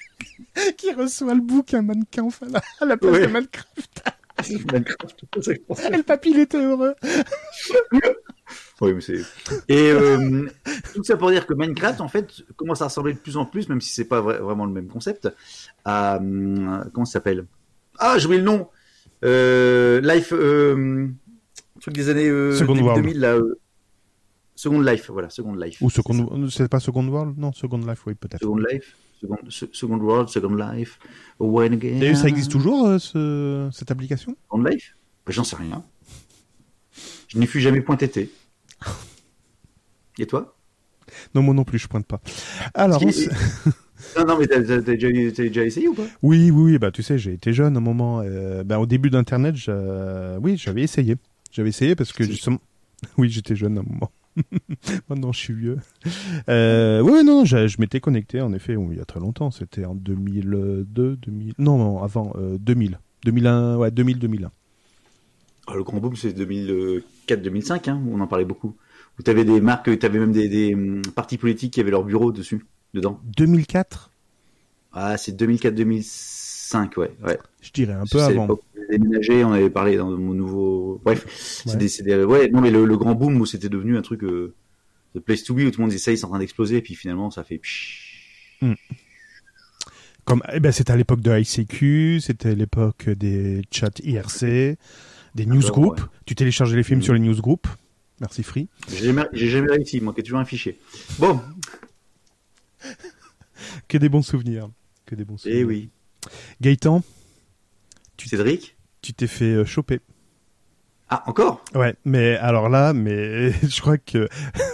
[0.78, 3.26] qui reçoit le bouquin mannequin à la, à la place ouais.
[3.26, 4.04] de Minecraft.
[4.72, 5.24] Minecraft,
[5.92, 6.94] le papy, il était heureux.
[8.80, 9.20] Oui, mais c'est.
[9.68, 10.48] Et euh,
[10.94, 13.68] tout ça pour dire que Minecraft, en fait, commence à ressembler de plus en plus,
[13.68, 15.28] même si c'est pas vraiment le même concept,
[15.84, 16.16] à.
[16.16, 17.46] Euh, comment ça s'appelle?
[17.98, 18.68] Ah, j'ai oublié le nom
[19.24, 20.32] euh, Life.
[20.32, 21.08] Euh,
[21.80, 23.16] truc des années euh, Second 2000, World.
[23.16, 23.34] là.
[23.34, 23.58] Euh,
[24.54, 25.80] Second Life, voilà, Second Life.
[25.80, 26.48] Ou Second.
[26.50, 27.38] C'est pas Second World?
[27.38, 28.40] Non, Second Life, oui, peut-être.
[28.40, 28.96] Second Life.
[29.20, 29.36] Second,
[29.72, 30.98] Second, World, Second Life,
[31.40, 32.00] When Again.
[32.00, 34.36] Et ça existe toujours, euh, ce, cette application?
[34.44, 34.96] Second Life?
[35.26, 35.82] Ben, J'en sais rien.
[37.28, 38.30] Je n'y fus jamais pointé.
[40.18, 40.54] Et toi?
[41.34, 42.20] Non, moi non plus, je pointe pas.
[42.74, 43.02] Alors,
[44.16, 46.06] Non, non, mais t'as déjà, déjà, essayé ou pas?
[46.22, 48.20] Oui, oui, bah tu sais, j'ai été jeune à un moment.
[48.24, 49.56] Euh, bah, au début d'Internet,
[50.40, 51.16] oui, j'avais essayé.
[51.50, 52.60] J'avais essayé parce que justement,
[53.18, 54.10] oui, j'étais jeune à un moment.
[55.08, 55.78] Maintenant, je suis vieux.
[56.48, 59.50] Euh, oui, non, je, je m'étais connecté, en effet, il y a très longtemps.
[59.50, 61.54] C'était en 2002, 2000.
[61.58, 62.98] Non, non, avant, 2000.
[63.24, 64.50] 2001, ouais, 2000, 2001.
[65.68, 68.74] Ah, le grand boom, c'est 2004-2005, hein, où on en parlait beaucoup.
[69.18, 71.90] Où tu avais des marques, tu avais même des, des hum, partis politiques qui avaient
[71.90, 74.10] leur bureau dessus dedans 2004
[74.92, 77.38] Ah, c'est 2004-2005, ouais, ouais.
[77.60, 78.58] Je dirais un peu avant.
[78.90, 81.02] Déménagé, on avait parlé dans mon nouveau.
[81.04, 81.26] Bref,
[81.66, 81.88] ouais.
[81.88, 84.54] c'est des, ouais, non mais le, grand boom où c'était devenu un truc euh,
[85.14, 86.94] de place to be où tout le monde essaye, c'est en train d'exploser, et puis
[86.94, 87.60] finalement ça fait.
[88.62, 88.72] Hmm.
[90.24, 94.78] Comme, eh ben, c'était à l'époque de ICQ, c'était à l'époque des chats IRC,
[95.38, 96.00] des newsgroups.
[96.26, 97.04] Tu téléchargeais les films hmm.
[97.04, 97.68] sur les newsgroups.
[98.20, 98.68] Merci Free.
[98.90, 100.78] J'ai jamais, jamais réussi, moi, qui ai toujours un fichier.
[101.18, 101.40] Bon,
[103.88, 104.68] que des bons souvenirs.
[105.06, 105.60] Que des bons souvenirs.
[105.60, 105.90] Eh oui.
[106.60, 107.02] Gaëtan.
[108.16, 108.28] Tu...
[108.28, 110.00] Cédric Tu t'es fait euh, choper.
[111.08, 111.64] Ah, encore?
[111.74, 114.28] Ouais, mais alors là, mais je crois que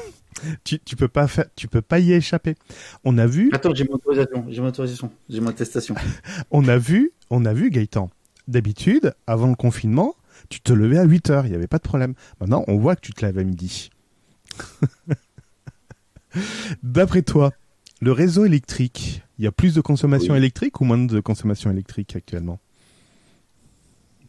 [0.64, 2.54] tu, tu peux pas faire, tu peux pas y échapper.
[3.04, 3.50] On a vu.
[3.52, 5.94] Attends, j'ai mon autorisation, j'ai mon autorisation, j'ai mon attestation.
[6.50, 8.10] on a vu, on a vu Gaëtan.
[8.48, 10.16] D'habitude, avant le confinement,
[10.48, 12.14] tu te levais à 8 heures, il n'y avait pas de problème.
[12.40, 13.90] Maintenant, on voit que tu te lèves à midi.
[16.82, 17.52] D'après toi,
[18.00, 22.16] le réseau électrique, il y a plus de consommation électrique ou moins de consommation électrique
[22.16, 22.60] actuellement?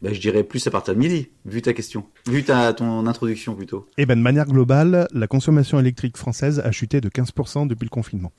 [0.01, 3.55] Ben, Je dirais plus à partir de midi, vu ta question, vu ta, ton introduction
[3.55, 3.87] plutôt.
[3.97, 7.89] Eh ben, de manière globale, la consommation électrique française a chuté de 15% depuis le
[7.89, 8.31] confinement.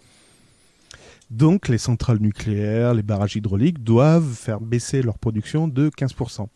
[1.31, 6.47] Donc les centrales nucléaires, les barrages hydrauliques doivent faire baisser leur production de 15%.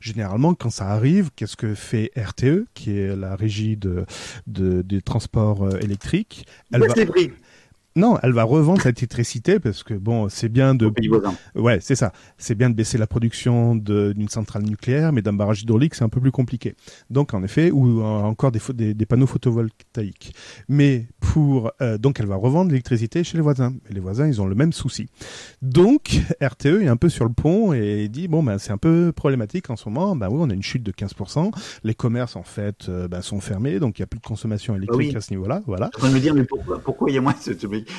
[0.00, 4.04] Généralement, quand ça arrive, qu'est-ce que fait RTE, qui est la régie de,
[4.46, 6.46] de des transports euh, électriques?
[6.72, 6.94] Elle va...
[6.94, 7.32] les prix.
[7.96, 10.92] Non, elle va revendre cette électricité parce que bon, c'est bien de.
[11.54, 12.12] Ouais, c'est ça.
[12.36, 16.10] C'est bien de baisser la production d'une centrale nucléaire, mais d'un barrage hydraulique, c'est un
[16.10, 16.76] peu plus compliqué.
[17.08, 20.34] Donc, en effet, ou encore des, des, panneaux photovoltaïques.
[20.68, 23.72] Mais pour euh, donc, elle va revendre l'électricité chez les voisins.
[23.88, 25.08] Et les voisins, ils ont le même souci.
[25.62, 29.12] Donc, RTE est un peu sur le pont et dit bon, ben c'est un peu
[29.14, 30.16] problématique en ce moment.
[30.16, 31.50] Ben oui, on a une chute de 15%.
[31.82, 34.76] Les commerces en fait euh, ben, sont fermés, donc il n'y a plus de consommation
[34.76, 35.62] électrique à ce niveau-là.
[35.66, 35.90] Voilà.
[35.98, 37.38] Je me dire mais pourquoi, pourquoi il y a moins de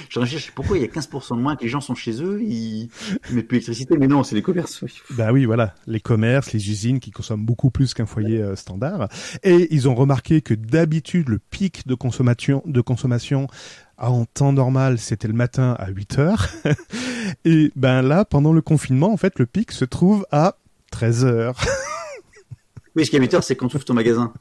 [0.10, 2.42] je réfléchis pourquoi il y a 15% de moins que les gens sont chez eux,
[2.42, 2.90] ils,
[3.30, 4.84] ils mettent plus d'électricité, mais non, c'est les commerces.
[5.12, 9.10] Bah oui, voilà, les commerces, les usines qui consomment beaucoup plus qu'un foyer euh, standard,
[9.44, 13.48] et ils ont remarqué que d'habitude le pic de consommation, de consommation
[13.98, 16.48] en temps normal, c'était le matin à 8 heures.
[17.46, 20.58] et ben là, pendant le confinement, en fait, le pic se trouve à
[20.92, 21.60] 13 heures.
[22.96, 24.34] oui, ce qui est 8 heures, c'est quand tu ouvres ton magasin.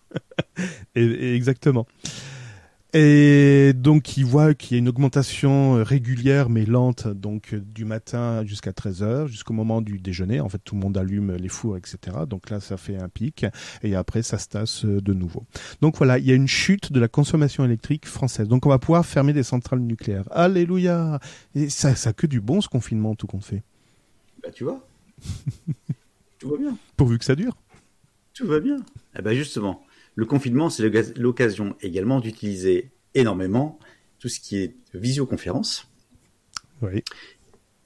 [0.94, 1.86] et exactement.
[2.98, 7.60] Et donc, il voit qu'il y a une augmentation euh, régulière mais lente, donc euh,
[7.60, 10.40] du matin jusqu'à 13h, jusqu'au moment du déjeuner.
[10.40, 11.98] En fait, tout le monde allume les fours, etc.
[12.26, 13.44] Donc là, ça fait un pic,
[13.82, 15.44] et après, ça se tasse euh, de nouveau.
[15.82, 18.48] Donc voilà, il y a une chute de la consommation électrique française.
[18.48, 20.24] Donc on va pouvoir fermer des centrales nucléaires.
[20.30, 21.20] Alléluia
[21.54, 23.62] Et ça, ça a que du bon, ce confinement, tout compte fait.
[24.42, 24.88] Bah, tu vois.
[26.38, 26.78] tout va bien.
[26.96, 27.58] Pourvu que ça dure.
[28.32, 28.78] Tout va bien.
[29.18, 29.82] Eh ben justement,
[30.16, 33.78] le confinement, c'est l'occasion également d'utiliser énormément
[34.18, 35.88] tout ce qui est visioconférence.
[36.80, 37.04] Oui.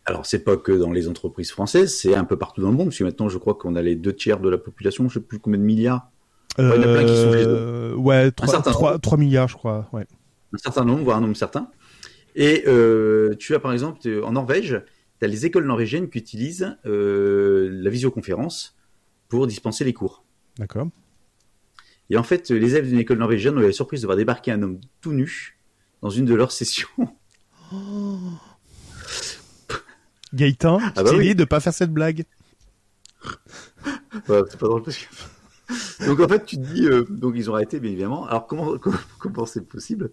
[0.07, 2.87] Alors, c'est pas que dans les entreprises françaises, c'est un peu partout dans le monde,
[2.87, 5.21] parce que maintenant, je crois qu'on a les deux tiers de la population, je sais
[5.21, 6.11] plus combien de milliards.
[6.57, 9.88] il y en a plein qui sont euh, Ouais, 3, 3, milliards, je crois.
[9.93, 10.07] Ouais.
[10.53, 11.69] Un certain nombre, voire un nombre certain.
[12.37, 14.83] Et euh, tu as par exemple, en Norvège,
[15.19, 18.77] tu as les écoles norvégiennes qui utilisent euh, la visioconférence
[19.29, 20.25] pour dispenser les cours.
[20.59, 20.88] D'accord.
[22.11, 24.51] Et en fait, les élèves d'une école norvégienne ont eu la surprise de voir débarquer
[24.53, 25.57] un homme tout nu
[26.03, 26.88] dans une de leurs sessions.
[30.33, 31.29] Gaëtan, Ah je bah t'ai oui.
[31.29, 32.25] dit de pas faire cette blague.
[34.29, 35.07] Ouais, c'est pas drôle parce que.
[36.07, 38.27] Donc en fait, tu te dis, euh, donc ils ont arrêté, bien évidemment.
[38.27, 40.11] Alors comment comment comment c'est possible?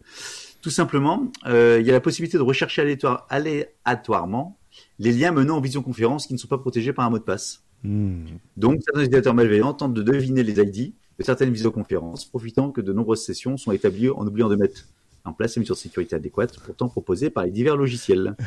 [0.61, 4.59] Tout simplement, euh, il y a la possibilité de rechercher aléatoire- aléatoirement
[4.99, 7.63] les liens menant en visioconférence qui ne sont pas protégés par un mot de passe.
[7.83, 8.25] Hmm.
[8.55, 12.93] Donc certains utilisateurs malveillants tentent de deviner les ID de certaines visioconférences, profitant que de
[12.93, 14.81] nombreuses sessions sont établies en oubliant de mettre
[15.25, 18.35] en place les mesures de sécurité adéquates, pourtant proposées par les divers logiciels.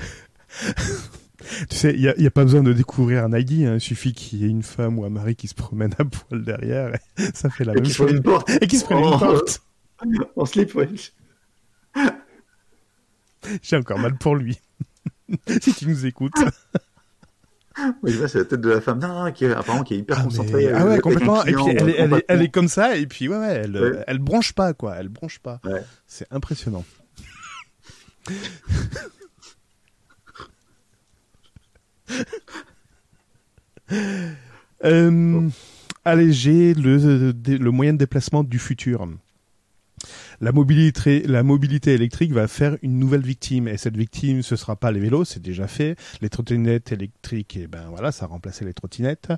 [1.71, 4.41] Tu sais, il y a, pas besoin de découvrir un ID, hein, il suffit qu'il
[4.41, 7.49] y ait une femme ou un mari qui se promène à poil derrière, et ça
[7.49, 8.11] fait la Et même chose.
[8.13, 9.19] une porte Et qui se prennent une Oh.
[9.19, 9.63] porte.
[10.37, 10.79] en slip.
[13.63, 14.61] J'ai encore mal pour lui.
[15.63, 16.35] si tu nous écoutes.
[18.03, 20.17] Oui, c'est la tête de la femme, non, non, qui est, apparemment, qui est hyper
[20.19, 20.73] Ah, mais- concentrée.
[20.73, 21.45] ah euh, ouais, un complètement.
[21.45, 22.51] Et puis elle, est- elle, est, elle est complètement.
[22.53, 24.05] comme ça, et puis ouais, ouais, elle, euh, Ouais.
[24.07, 24.97] elle bronche pas, quoi.
[24.99, 25.61] Elle bronche pas.
[25.65, 25.83] Ouais.
[26.07, 26.85] C'est impressionnant.
[34.85, 35.49] Euh,
[36.05, 39.07] Allez, j'ai le, le moyen de déplacement du futur.
[40.42, 44.98] La mobilité, électrique va faire une nouvelle victime et cette victime ce sera pas les
[44.98, 45.96] vélos, c'est déjà fait.
[46.22, 49.29] Les trottinettes électriques, et ben voilà, ça a remplacé les trottinettes.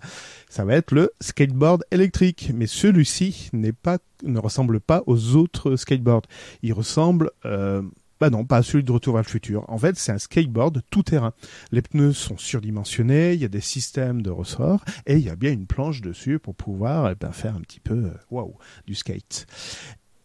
[0.49, 5.75] Ça va être le skateboard électrique, mais celui-ci n'est pas, ne ressemble pas aux autres
[5.75, 6.23] skateboards.
[6.63, 7.83] Il ressemble, euh,
[8.21, 9.69] bah non, pas celui de Retour vers le futur.
[9.69, 11.33] En fait, c'est un skateboard tout terrain.
[11.73, 15.35] Les pneus sont surdimensionnés, il y a des systèmes de ressort et il y a
[15.35, 18.95] bien une planche dessus pour pouvoir eh ben, faire un petit peu, euh, waouh, du
[18.95, 19.49] skate.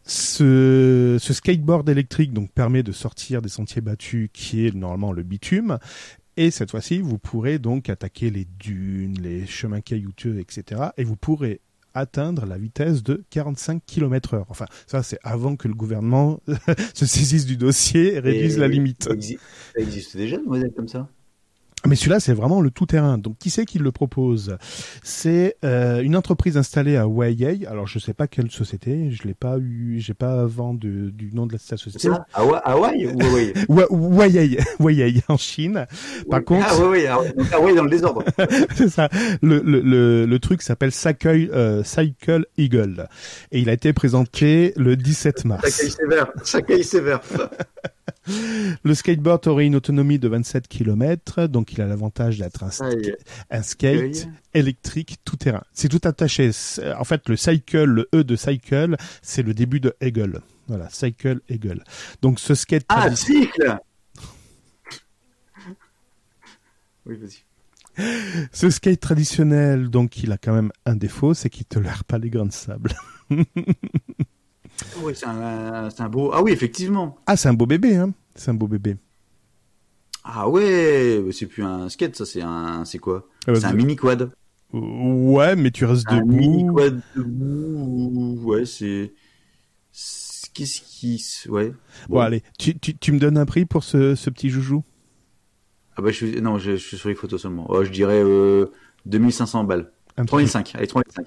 [0.09, 5.21] Ce, ce skateboard électrique donc permet de sortir des sentiers battus qui est normalement le
[5.21, 5.79] bitume
[6.37, 10.81] et cette fois-ci vous pourrez donc attaquer les dunes, les chemins caillouteux, etc.
[10.97, 11.59] et vous pourrez
[11.93, 14.45] atteindre la vitesse de 45 km heure.
[14.49, 16.39] Enfin, ça c'est avant que le gouvernement
[16.93, 19.03] se saisisse du dossier et réduise Et la limite.
[19.03, 19.39] Ça exi-
[19.75, 21.09] ça existe déjà, des modèles comme ça?
[21.85, 23.17] Mais celui-là, c'est vraiment le tout-terrain.
[23.17, 24.57] Donc, qui c'est qui le propose?
[25.03, 27.65] C'est euh, une entreprise installée à Huawei.
[27.67, 29.11] Alors, je sais pas quelle société.
[29.11, 29.99] Je l'ai pas eu.
[29.99, 32.09] J'ai pas avant de, du nom de la C'est société.
[32.09, 32.25] ça?
[32.33, 33.19] Hawaii, Hawaii ou
[33.91, 35.85] Huawei, Huawei en Chine.
[36.29, 36.45] Par Oui.
[36.45, 37.33] contre- Ah, oui, oui.
[37.37, 38.23] Donc, Hawaii dans le désordre.
[38.75, 39.07] c'est ça.
[39.41, 43.07] Le, le, le, le truc s'appelle Cycle, euh, Cycle Eagle
[43.51, 45.69] et il a été présenté le 17 Sakai mars.
[45.69, 46.27] sévère.
[46.43, 47.21] Sakai sévère.
[48.83, 52.95] Le skateboard aurait une autonomie de 27 km, donc il a l'avantage d'être un, Aïe.
[52.95, 53.15] sk-
[53.51, 55.63] un skate électrique tout terrain.
[55.73, 56.51] C'est tout attaché.
[56.51, 60.41] C'est- En fait, le cycle, le E de cycle, c'est le début de Eagle.
[60.67, 61.83] Voilà, cycle Eagle.
[62.21, 63.77] Donc ce skate Ah, cycle
[67.05, 68.47] Oui, vas-y.
[68.51, 72.17] ce skate traditionnel, donc il a quand même un défaut, c'est qu'il te l'air pas
[72.17, 72.93] les grains de sable.
[75.01, 76.29] Oui, c'est un, c'est un beau.
[76.33, 77.17] Ah oui, effectivement.
[77.25, 78.13] Ah, c'est un beau bébé, hein.
[78.35, 78.95] C'est un beau bébé.
[80.29, 82.83] Ah ouais, c'est plus un skate, ça, c'est un.
[82.83, 83.27] C'est quoi?
[83.47, 84.29] Ah, C'est un mini quad.
[84.73, 88.37] Ouais, mais tu restes Un mini quad debout.
[88.43, 89.13] Ouais, c'est.
[90.53, 91.23] Qu'est-ce qui.
[91.47, 91.71] Ouais.
[92.09, 94.83] Bon, allez, tu, tu, tu me donnes un prix pour ce, ce petit joujou?
[95.95, 96.41] Ah bah, je suis.
[96.41, 97.65] Non, je, je suis sur les photos seulement.
[97.69, 98.65] Oh, je dirais euh,
[99.05, 99.91] 2500 balles.
[100.17, 100.73] un 3005.
[100.75, 101.25] Allez, 3005.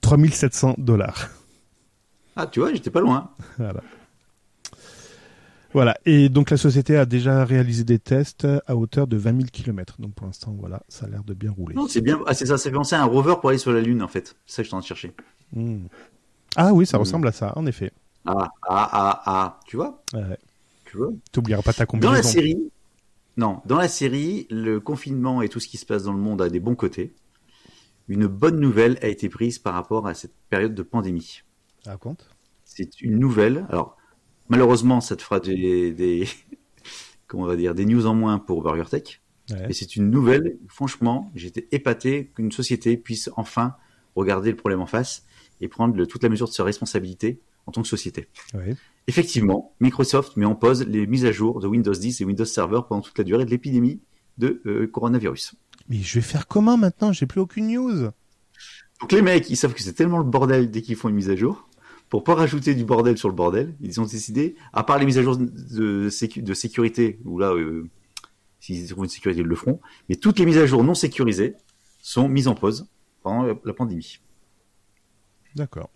[0.00, 1.28] 3700 dollars.
[2.34, 3.30] Ah, tu vois, j'étais pas loin.
[3.58, 3.82] Voilà.
[5.74, 5.96] Voilà.
[6.04, 9.96] Et donc la société a déjà réalisé des tests à hauteur de 20 000 km.
[10.00, 11.74] Donc pour l'instant, voilà, ça a l'air de bien rouler.
[11.74, 12.20] Non, c'est bien.
[12.26, 14.08] Ah, c'est ça, ça fait penser à un rover pour aller sur la Lune, en
[14.08, 14.36] fait.
[14.46, 15.12] C'est ça que je suis en train de chercher.
[15.54, 15.86] Hmm.
[16.56, 17.00] Ah oui, ça Hmm.
[17.00, 17.90] ressemble à ça, en effet.
[18.26, 19.60] Ah, ah, ah, ah.
[19.66, 20.02] Tu vois?
[20.14, 20.38] Ouais.
[20.84, 21.10] Tu vois?
[21.32, 22.16] T'oublieras pas ta Dans combinaison.
[22.16, 22.70] la série,
[23.38, 26.42] non, dans la série, le confinement et tout ce qui se passe dans le monde
[26.42, 27.14] a des bons côtés.
[28.08, 31.40] Une bonne nouvelle a été prise par rapport à cette période de pandémie.
[31.86, 32.28] Raconte?
[32.64, 33.64] C'est une nouvelle.
[33.70, 33.96] Alors,
[34.52, 36.28] malheureusement, ça te fera des, des
[37.26, 39.20] comment on va dire, des news en moins pour BurgerTech.
[39.50, 39.66] Ouais.
[39.68, 40.58] Mais c'est une nouvelle.
[40.68, 43.74] Franchement, j'étais épaté qu'une société puisse enfin
[44.14, 45.24] regarder le problème en face
[45.60, 48.28] et prendre le- toute la mesure de sa responsabilité en tant que société.
[48.54, 48.76] Ouais.
[49.08, 52.80] Effectivement, Microsoft met en pause les mises à jour de Windows 10 et Windows Server
[52.88, 54.00] pendant toute la durée de l'épidémie
[54.38, 55.54] de euh, coronavirus.
[55.88, 58.10] Mais je vais faire comment maintenant J'ai plus aucune news.
[59.00, 61.30] Donc les mecs, ils savent que c'est tellement le bordel dès qu'ils font une mise
[61.30, 61.68] à jour.
[62.12, 65.16] Pour pas rajouter du bordel sur le bordel, ils ont décidé, à part les mises
[65.16, 67.88] à jour de, sécu- de sécurité, où là, euh,
[68.60, 71.54] s'ils trouvent une sécurité, ils le feront, mais toutes les mises à jour non sécurisées
[72.02, 72.86] sont mises en pause
[73.22, 74.20] pendant la- pandémie.
[75.56, 75.88] D'accord.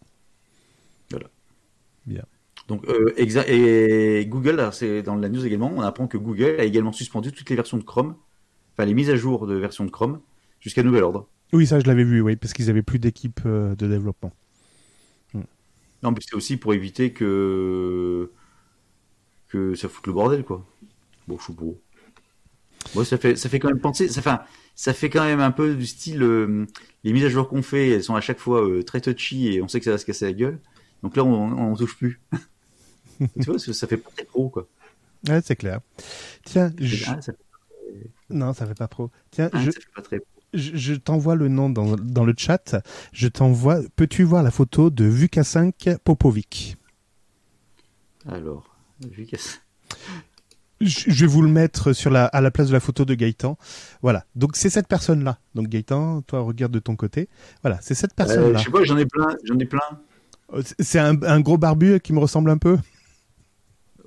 [2.67, 6.93] Donc, euh, et Google, c'est dans la news également, on apprend que Google a également
[6.93, 8.17] suspendu toutes les versions de Chrome,
[8.73, 10.21] enfin les mises à jour de versions de Chrome,
[10.61, 11.29] jusqu'à nouvel ordre.
[11.53, 14.33] Oui, ça je l'avais vu, oui, parce qu'ils avaient plus d'équipe euh, de développement.
[16.07, 18.31] Non, mais c'est aussi pour éviter que
[19.49, 20.65] que ça foute le bordel, quoi.
[21.29, 21.77] Bon, je suis pour.
[22.95, 24.41] Bon, ça fait ça fait quand même penser, ça, enfin,
[24.75, 26.67] ça fait quand même un peu du style euh,
[27.05, 29.63] les mises à jour qu'on fait, elles sont à chaque fois euh, très touchy et
[29.63, 30.61] on sait que ça va se casser la gueule.
[31.03, 32.21] Donc là, on, on touche plus.
[33.41, 34.69] tu vois, ça fait pas très pro, quoi.
[35.29, 35.81] Ouais, c'est clair.
[36.45, 37.05] Tiens, je...
[37.09, 37.39] Ah, ça fait,
[38.31, 39.11] non, ça fait pas pro.
[39.31, 40.36] Tiens, ah, je, ça fait pas très pro.
[40.57, 42.77] Je, je t'envoie le nom dans, dans le chat.
[43.13, 43.81] Je t'envoie.
[43.97, 46.77] Peux-tu voir la photo de VK5 Popovic?
[48.29, 48.75] Alors,
[49.13, 49.37] vu qu'à
[50.81, 53.15] je je vais vous le mettre sur la, à la place de la photo de
[53.15, 53.57] Gaëtan.
[54.03, 54.25] Voilà.
[54.35, 55.39] Donc c'est cette personne-là.
[55.55, 57.29] Donc Gaëtan, toi regarde de ton côté.
[57.63, 58.59] Voilà, c'est cette Euh, personne-là.
[58.59, 59.81] je sais pas, j'en ai plein, j'en ai plein.
[60.53, 62.77] Euh, c'est un, un gros barbu qui me ressemble un peu.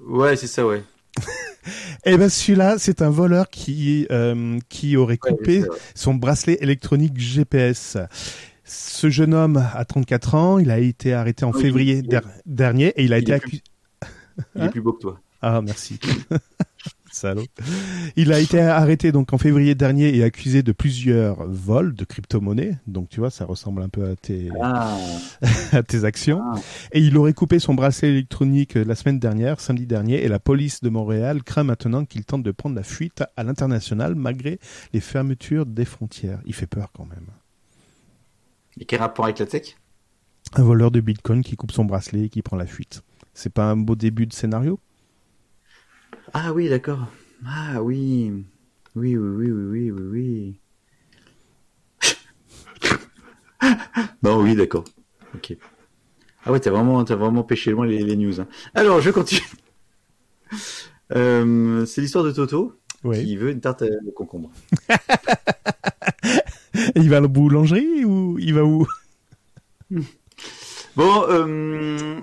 [0.08, 0.84] Ouais, c'est ça, ouais.
[2.06, 5.64] Eh ben celui-là, c'est un voleur qui euh, qui aurait coupé
[5.96, 7.98] son bracelet électronique GPS.
[8.64, 12.02] Ce jeune homme a 34 ans, il a été arrêté en Oui, février oui.
[12.08, 13.64] der- dernier et il a Il été plus- accusé.
[14.56, 15.20] Il Hein est plus beau que toi.
[15.42, 16.00] Ah merci.
[17.12, 17.46] Salaud.
[18.16, 22.78] Il a été arrêté donc en février dernier et accusé de plusieurs vols de crypto-monnaies.
[22.88, 24.98] Donc tu vois, ça ressemble un peu à tes Ah,
[25.72, 26.42] à tes actions.
[26.44, 26.60] Ah.
[26.92, 30.82] Et il aurait coupé son bracelet électronique la semaine dernière, samedi dernier, et la police
[30.82, 34.60] de Montréal craint maintenant qu'il tente de prendre la fuite à l'international malgré
[34.94, 36.40] les fermetures des frontières.
[36.46, 37.28] Il fait peur quand même.
[38.80, 39.76] et quel rapport avec la tech?
[40.56, 43.04] Un voleur de Bitcoin qui coupe son bracelet et qui prend la fuite.
[43.34, 44.80] C'est pas un beau début de scénario?
[46.34, 47.08] Ah oui, d'accord.
[47.46, 48.32] Ah oui.
[48.96, 50.60] Oui, oui, oui, oui, oui, oui,
[53.62, 53.70] oui.
[54.24, 54.84] non, oui, d'accord.
[55.36, 55.56] Ok.
[56.46, 58.40] Ah ouais, t'as vraiment, t'as vraiment pêché loin les, les news.
[58.42, 58.48] hein.
[58.74, 59.42] Alors, je continue.
[61.16, 63.26] Euh, c'est l'histoire de Toto Oui.
[63.26, 64.52] qui veut une tarte au concombre.
[66.96, 68.86] Il va à la boulangerie ou il va où?
[70.96, 72.20] Bon, euh,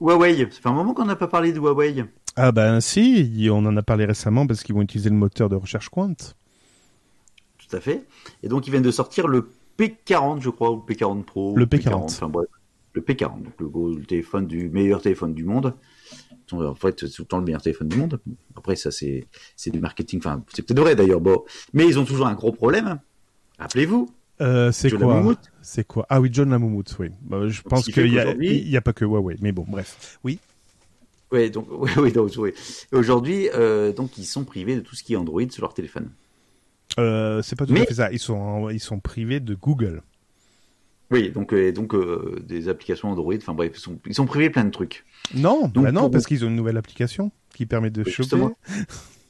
[0.00, 0.38] Huawei.
[0.50, 2.04] Ça fait un moment qu'on n'a pas parlé de Huawei.
[2.36, 5.56] Ah ben si, on en a parlé récemment parce qu'ils vont utiliser le moteur de
[5.56, 6.14] recherche Quant.
[6.14, 8.04] Tout à fait.
[8.42, 11.56] Et donc, ils viennent de sortir le P40, je crois, ou le P40 Pro.
[11.56, 11.94] Le P40.
[11.94, 12.48] Enfin, bref.
[12.92, 15.74] Le P40, donc le, gros, le téléphone du meilleur téléphone du monde.
[16.52, 18.20] En fait, c'est tout le temps le meilleur téléphone du monde.
[18.54, 20.20] Après, ça, c'est, c'est du marketing.
[20.20, 21.20] Enfin, c'est peut-être vrai d'ailleurs.
[21.20, 21.44] Bon.
[21.74, 23.00] Mais ils ont toujours un gros problème.
[23.58, 24.08] Rappelez-vous.
[24.40, 25.22] Euh, c'est quoi.
[25.62, 27.08] C'est quoi Ah oui, John Lamoumout, oui.
[27.22, 30.18] Bah, je pense qu'il y a, pas que Huawei, mais bon, bref.
[30.24, 30.38] Oui.
[31.32, 32.52] Ouais, donc, oui, oui, donc, oui.
[32.92, 36.10] Aujourd'hui, euh, donc, ils sont privés de tout ce qui est Android sur leur téléphone.
[36.98, 38.12] Euh, c'est pas tout Mais- à fait ça.
[38.12, 40.02] Ils sont, ils sont privés de Google.
[41.10, 41.94] Oui, donc, euh, donc
[42.44, 43.34] des applications Android.
[43.36, 45.04] Enfin bref, ils sont, ils sont privés plein de trucs.
[45.34, 48.36] Non, Donc, bah non, parce qu'ils ont une nouvelle application qui permet de Oui, choper.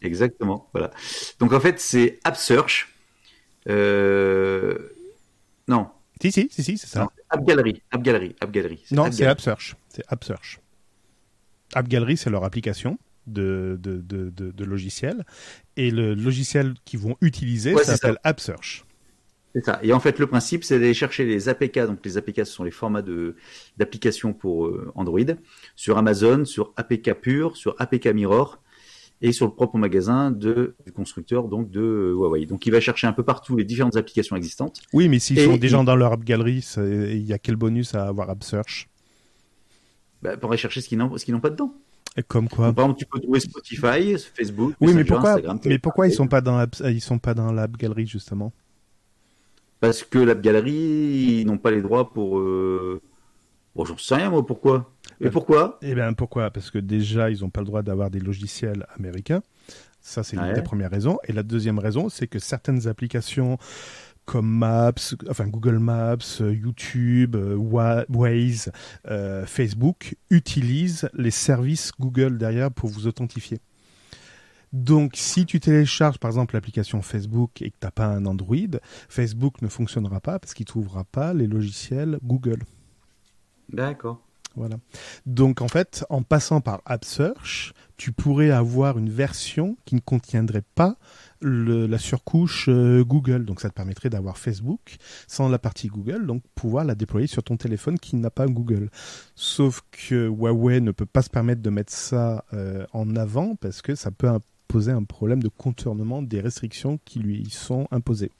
[0.00, 0.90] Exactement, voilà.
[1.38, 2.88] Donc en fait, c'est AppSearch.
[3.68, 4.78] Euh...
[5.68, 5.88] Non,
[6.22, 7.00] Si, si, si, si, c'est ça.
[7.00, 8.84] non, AppGallery, AppGallery, AppGallery.
[8.92, 9.32] Non, App c'est Gallery.
[9.32, 9.74] AppSearch.
[9.88, 10.60] C'est AppSearch.
[11.74, 14.52] AppGallery, c'est leur application de, de, de.
[15.76, 18.84] Et le logiciel qu'ils vont utiliser Ouais, s'appelle AppSearch.
[19.54, 19.80] C'est ça.
[19.82, 21.78] Et en fait, le principe, c'est d'aller chercher les APK.
[21.86, 23.02] Donc les APK, ce sont les formats
[23.76, 25.20] d'applications pour euh, Android
[25.74, 28.60] sur Amazon, sur APK Pure, sur APK Mirror
[29.22, 32.46] et sur le propre magasin de, du constructeur donc de euh, Huawei.
[32.46, 34.80] Donc il va chercher un peu partout les différentes applications existantes.
[34.92, 38.28] Oui, mais s'ils sont déjà dans leur AppGallery, il y a quel bonus à avoir
[38.30, 38.88] AppSearch
[40.22, 41.74] Bah, pour aller chercher ce qu'ils n'ont pas dedans.
[42.28, 42.68] Comme quoi?
[42.68, 46.12] Donc, par exemple, tu peux trouver Spotify, Facebook, Oui, mais pourquoi, Instagram, mais pourquoi ils
[46.12, 48.52] sont pas dans App- ils sont pas dans l'AppGallery justement?
[49.80, 50.72] Parce que l'App Gallery,
[51.40, 52.38] ils n'ont pas les droits pour.
[52.38, 53.02] Euh...
[53.74, 54.90] Bon, j'en sais rien, moi, pourquoi?
[55.20, 55.78] Et pourquoi?
[55.82, 56.50] Eh bien, pourquoi?
[56.50, 59.42] Parce que déjà, ils n'ont pas le droit d'avoir des logiciels américains.
[60.00, 60.52] Ça, c'est une Ouais?
[60.52, 61.18] des premières raisons.
[61.24, 63.58] Et la deuxième raison, c'est que certaines applications
[64.24, 64.92] comme Maps,
[65.30, 68.72] enfin Google Maps, euh, YouTube, euh, Wa- Waze,
[69.08, 73.58] euh, Facebook utilisent les services Google derrière pour vous authentifier.
[74.72, 78.56] Donc, si tu télécharges par exemple l'application Facebook et que tu n'as pas un Android,
[79.08, 82.64] Facebook ne fonctionnera pas parce qu'il ne trouvera pas les logiciels Google.
[83.72, 84.25] D'accord.
[84.56, 84.76] Voilà.
[85.26, 90.64] Donc en fait, en passant par AppSearch, tu pourrais avoir une version qui ne contiendrait
[90.74, 90.96] pas
[91.42, 93.44] la surcouche euh, Google.
[93.44, 97.42] Donc ça te permettrait d'avoir Facebook sans la partie Google, donc pouvoir la déployer sur
[97.42, 98.90] ton téléphone qui n'a pas Google.
[99.34, 103.82] Sauf que Huawei ne peut pas se permettre de mettre ça euh, en avant parce
[103.82, 104.28] que ça peut
[104.68, 108.32] poser un problème de contournement des restrictions qui lui sont imposées.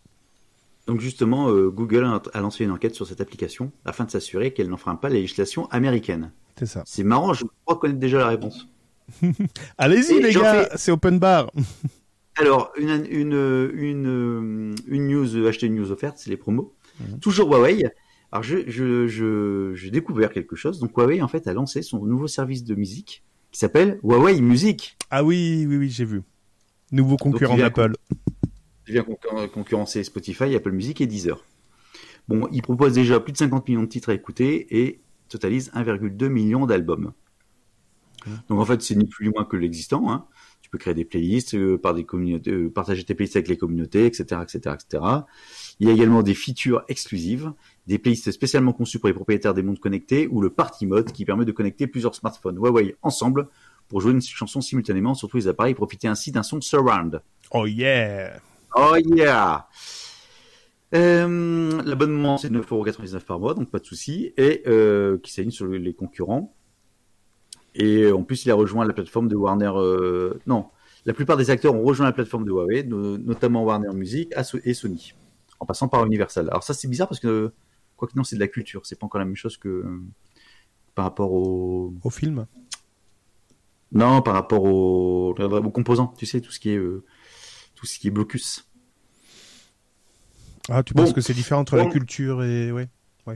[0.87, 4.69] Donc, justement, euh, Google a, lancé une enquête sur cette application afin de s'assurer qu'elle
[4.69, 6.33] n'enfreint pas la législation américaine.
[6.59, 6.83] C'est ça.
[6.87, 8.69] C'est marrant, je crois connaître déjà la réponse.
[9.79, 11.51] Allez-y les gars, fais- c'est open bar.
[12.39, 16.75] Alors, une, une, une, une news, euh, acheter une news offerte, c'est les promos.
[17.01, 17.19] Mhm.
[17.19, 17.83] Toujours Huawei.
[18.31, 20.79] Alors, je, je, je, j'ai découvert quelque chose.
[20.79, 24.97] Donc, Huawei, en fait, a lancé son nouveau service de musique qui s'appelle Huawei Music.
[25.11, 26.23] Ah oui, oui, oui, j'ai vu.
[26.93, 27.71] Nouveau concurrent il
[28.87, 28.93] d'Apple.
[28.93, 31.45] vient concur- concurrencer Spotify, Apple Music et Deezer.
[32.29, 36.29] Bon, il propose déjà plus de 50 millions de titres à écouter et totalise 1,2
[36.29, 37.13] million d'albums.
[38.49, 40.11] Donc en fait, c'est ni plus ni moins que l'existant.
[40.11, 40.27] Hein.
[40.61, 43.57] Tu peux créer des playlists, euh, par des communautés, euh, partager tes playlists avec les
[43.57, 45.05] communautés, etc., etc., etc.
[45.79, 47.53] Il y a également des features exclusives,
[47.87, 51.25] des playlists spécialement conçues pour les propriétaires des montres connectés ou le Party Mode qui
[51.25, 53.49] permet de connecter plusieurs smartphones Huawei ensemble
[53.87, 57.23] pour jouer une chanson simultanément sur tous les appareils et profiter ainsi d'un son surround.
[57.53, 58.41] Oh yeah
[58.79, 59.69] Oh yeah
[60.95, 65.67] euh, L'abonnement c'est 9,99€ par mois, donc pas de souci, et euh, qui s'aligne sur
[65.67, 66.55] les concurrents.
[67.75, 69.73] Et en plus, il a rejoint la plateforme de Warner.
[69.75, 70.35] Euh...
[70.47, 70.67] Non,
[71.05, 74.33] la plupart des acteurs ont rejoint la plateforme de Huawei, no- notamment Warner Music
[74.65, 75.15] et Sony,
[75.61, 76.49] en passant par Universal.
[76.49, 77.53] Alors ça, c'est bizarre parce que,
[77.97, 78.85] quoi que non, c'est de la culture.
[78.85, 79.85] C'est pas encore la même chose que
[80.95, 81.95] par rapport au.
[82.03, 82.47] Au film?
[83.93, 85.35] Non, par rapport au...
[85.39, 86.13] aux composants.
[86.19, 87.05] Tu sais, tout ce qui est euh,
[87.77, 88.65] tout ce qui est blocus.
[90.69, 91.05] Ah, tu Bon.
[91.05, 92.73] penses que c'est différent entre la culture et...
[92.73, 92.89] Ouais.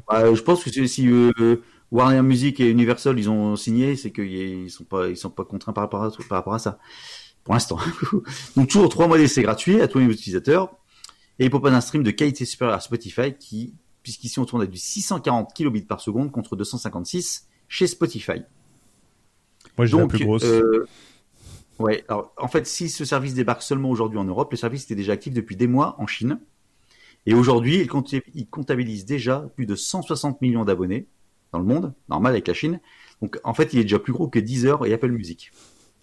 [0.09, 1.57] Bah, je pense que si- euh,
[1.91, 5.73] Warner Music et Universal ils ont signé, c'est qu'ils sont pas ils sont pas contraints
[5.73, 6.79] par rapport à par rapport à ça.
[7.43, 7.79] Pour l'instant.
[8.57, 10.77] Donc toujours trois mois d'essai gratuits à tous les utilisateurs
[11.41, 13.75] et il propose un stream de qualité supérieure à Spotify qui
[14.05, 18.43] puisqu'ici on tourne à du 640 kilobits par seconde contre 256 chez Spotify.
[19.77, 20.45] Moi, j'ai la plus grosse.
[20.45, 20.87] euh,
[21.81, 24.95] ouais, alors en fait si ce service débarque seulement aujourd'hui en Europe, le service était
[24.95, 26.39] déjà actif depuis des mois en Chine.
[27.27, 31.07] Et aujourd'hui, il, compta- il comptabilise déjà plus de 160 millions d'abonnés
[31.53, 32.81] dans le monde, normal avec la Chine.
[33.21, 35.53] Donc en fait, il est déjà plus gros que Deezer et Apple Music.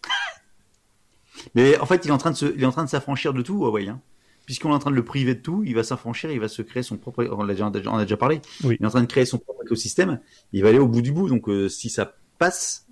[1.56, 3.34] Mais en fait, il est en train de se, il est en train de s'affranchir
[3.34, 3.88] de tout, Huawei.
[3.88, 4.00] Hein.
[4.46, 6.62] Puisqu'on est en train de le priver de tout, il va s'affranchir, il va se
[6.62, 7.26] créer son propre.
[7.26, 8.42] On, déjà, a déjà parlé.
[8.63, 8.78] Oui.
[8.80, 10.22] Il est en train de créer son propre écosystème.
[10.54, 11.28] Il va aller au bout du bout.
[11.28, 12.87] Donc euh, si ça passe,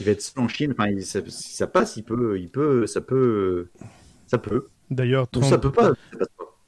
[0.00, 0.72] il va être seul en Chine.
[0.72, 3.68] Enfin, il- ça- si ça passe, il peut, il peut, ça peut,
[4.26, 4.68] ça peut.
[4.90, 5.92] D'ailleurs, Trump, ça peut pas.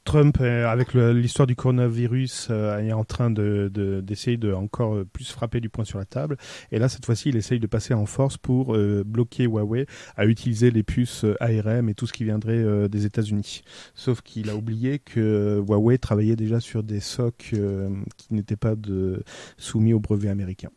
[0.05, 4.51] Trump, euh, avec le- l'histoire du coronavirus, euh, est en train de de- d'essayer de,
[4.51, 6.37] encore plus frapper du poing sur la table.
[6.73, 9.85] Et là, cette fois-ci, il essaye de passer en force pour euh, bloquer Huawei
[10.17, 13.61] à utiliser les puces ARM et tout ce qui viendrait euh, des États-Unis.
[13.95, 18.75] Sauf qu'il a oublié que Huawei travaillait déjà sur des SOC euh, qui n'étaient pas
[18.75, 19.23] de,
[19.57, 20.69] soumis au brevet américain.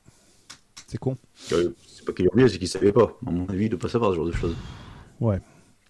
[0.86, 1.16] C'est con.
[2.06, 3.18] Pas qu'il est oublié, c'est qu'il savait pas.
[3.26, 4.56] À mon avis, il doit pas savoir ce genre de choses.
[5.20, 5.40] Ouais.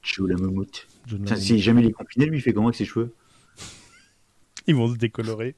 [0.02, 0.86] Chou la moumoute.
[1.06, 3.14] Putain, si jamais il est confiné, lui, il fait comment avec ses cheveux?
[4.66, 5.54] Ils vont se décolorer.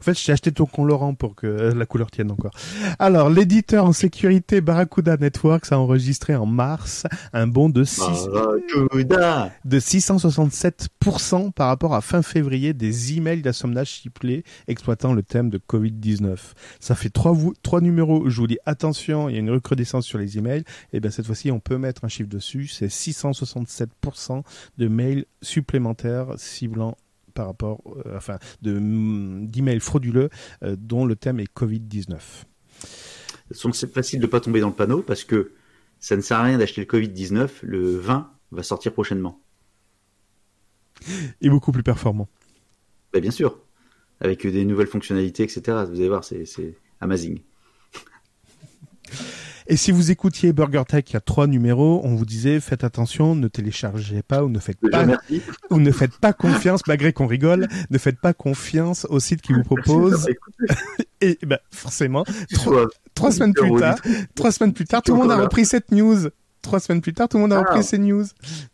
[0.00, 2.52] En fait, j'ai acheté ton colorant pour que la couleur tienne encore.
[2.98, 9.50] Alors, l'éditeur en sécurité Barracuda Networks a enregistré en mars un bond de, six- Barracuda
[9.64, 15.58] de 667% par rapport à fin février des emails d'assemblage ciblés exploitant le thème de
[15.58, 16.36] Covid-19.
[16.80, 18.28] Ça fait trois, trois numéros.
[18.28, 20.64] Je vous dis attention, il y a une recrudescence sur les emails.
[20.92, 22.66] Et bien cette fois-ci, on peut mettre un chiffre dessus.
[22.68, 24.42] C'est 667%
[24.78, 26.96] de mails supplémentaires ciblant
[27.36, 30.30] par rapport, euh, enfin, de mm, d'emails frauduleux
[30.64, 32.18] euh, dont le thème est Covid-19.
[33.62, 35.52] Donc c'est facile de pas tomber dans le panneau parce que
[36.00, 37.48] ça ne sert à rien d'acheter le Covid-19.
[37.62, 39.40] Le 20 va sortir prochainement.
[41.40, 42.28] Et beaucoup plus performant.
[43.12, 43.60] Bah, bien sûr.
[44.20, 45.60] Avec des nouvelles fonctionnalités, etc.
[45.88, 47.40] Vous allez voir, c'est c'est amazing.
[49.68, 52.84] Et si vous écoutiez Burger Tech, il y a trois numéros, on vous disait faites
[52.84, 55.42] attention, ne téléchargez pas ou ne faites Déjà, pas merci.
[55.70, 59.52] ou ne faites pas confiance, malgré qu'on rigole, ne faites pas confiance au site qui
[59.52, 60.28] vous propose.
[61.20, 63.96] Et ben forcément, trois, trois semaines plus tard,
[64.34, 66.28] trois semaines plus tard, tout le monde a repris cette news.
[66.62, 67.82] Trois semaines plus tard, tout le monde a repris Ah.
[67.82, 68.24] ces news.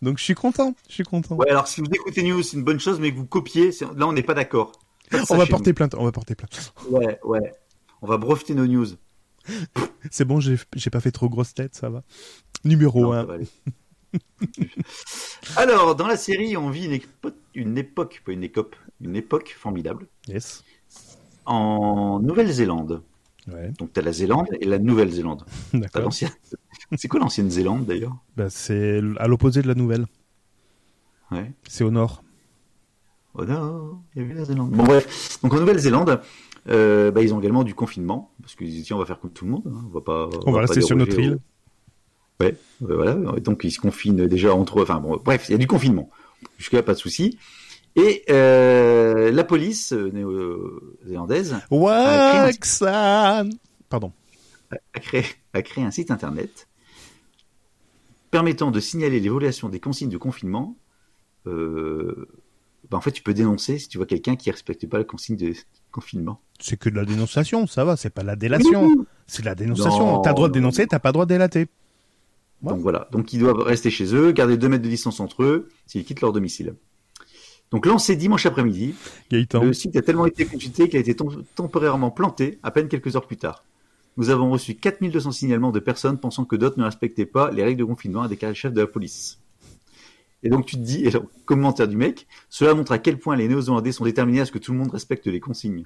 [0.00, 1.36] Donc je suis content, je suis content.
[1.36, 4.06] Ouais, alors si vous écoutez News, c'est une bonne chose, mais que vous copiez, là
[4.06, 4.72] on n'est pas d'accord.
[5.30, 6.72] On va porter plainte, on va porter plainte.
[6.90, 7.52] Ouais, ouais.
[8.00, 8.86] On va breveter nos news.
[10.10, 10.56] C'est bon, j'ai
[10.90, 12.02] pas fait trop grosse tête, ça va.
[12.64, 13.24] Numéro Non, ça 1.
[13.24, 13.48] va aller.
[15.56, 19.54] Alors, dans la série, on vit une époque, une époque, pas une écope, une époque
[19.58, 20.62] formidable Yes.
[21.46, 23.02] en Nouvelle-Zélande.
[23.48, 25.44] Ouais, Donc, t'as la Zélande et la Nouvelle-Zélande.
[25.74, 26.12] D'accord.
[26.12, 28.16] C'est quoi l'ancienne Zélande d'ailleurs?
[28.36, 30.06] Bah, c'est à l'opposé de la nouvelle.
[31.30, 31.50] Ouais.
[31.66, 32.22] C'est au nord.
[33.34, 34.70] Oh non, il y avait la Zélande.
[34.72, 36.20] Bon bref, donc en Nouvelle-Zélande,
[36.68, 39.32] euh, bah, ils ont également du confinement parce qu'ils disent tiens, on va faire comme
[39.32, 40.28] tout le monde, hein, on va pas.
[40.46, 41.34] On va rester sur notre île.
[41.34, 41.38] au-
[42.44, 43.14] Ouais, euh, voilà.
[43.40, 44.82] Donc ils se confinent déjà entre eux.
[44.82, 46.10] Enfin bon, bref, il y a du confinement.
[46.58, 47.38] Jusque là, pas de souci.
[47.94, 53.50] Et euh, la police euh, néo-zélandaise Waxan
[53.90, 54.12] Pardon.
[54.94, 56.68] a créé, a créé un site internet
[58.30, 60.76] permettant de signaler les violations des consignes de confinement.
[61.46, 62.28] Euh,
[62.90, 65.36] bah, en fait, tu peux dénoncer si tu vois quelqu'un qui respecte pas la consigne
[65.36, 65.52] de
[65.92, 66.40] confinement.
[66.60, 69.06] C'est que de la dénonciation, ça va, c'est pas la délation.
[69.26, 70.06] C'est de la dénonciation.
[70.06, 70.88] Non, T'as le droit de non, dénoncer, non.
[70.90, 71.66] t'as pas le droit de délater.
[72.62, 73.08] Donc voilà.
[73.10, 76.20] Donc ils doivent rester chez eux, garder 2 mètres de distance entre eux s'ils quittent
[76.20, 76.74] leur domicile.
[77.72, 78.94] Donc lancé dimanche après-midi,
[79.30, 79.64] Gaëtan.
[79.64, 83.16] le site a tellement été consulté qu'il a été tem- temporairement planté à peine quelques
[83.16, 83.64] heures plus tard.
[84.18, 87.80] Nous avons reçu 4200 signalements de personnes pensant que d'autres ne respectaient pas les règles
[87.80, 89.40] de confinement, a déclaré le chef de la police.
[90.42, 93.36] Et donc tu te dis, et alors, commentaire du mec, cela montre à quel point
[93.36, 95.84] les néo-zélandais sont déterminés à ce que tout le monde respecte les consignes.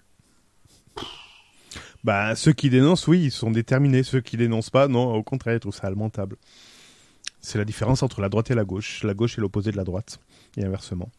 [2.05, 4.03] Bah, ceux qui dénoncent, oui, ils sont déterminés.
[4.03, 6.37] Ceux qui dénoncent pas, non, au contraire, ils trouvent ça lamentable.
[7.41, 9.03] C'est la différence entre la droite et la gauche.
[9.03, 10.21] La gauche est l'opposé de la droite.
[10.57, 11.11] Et inversement.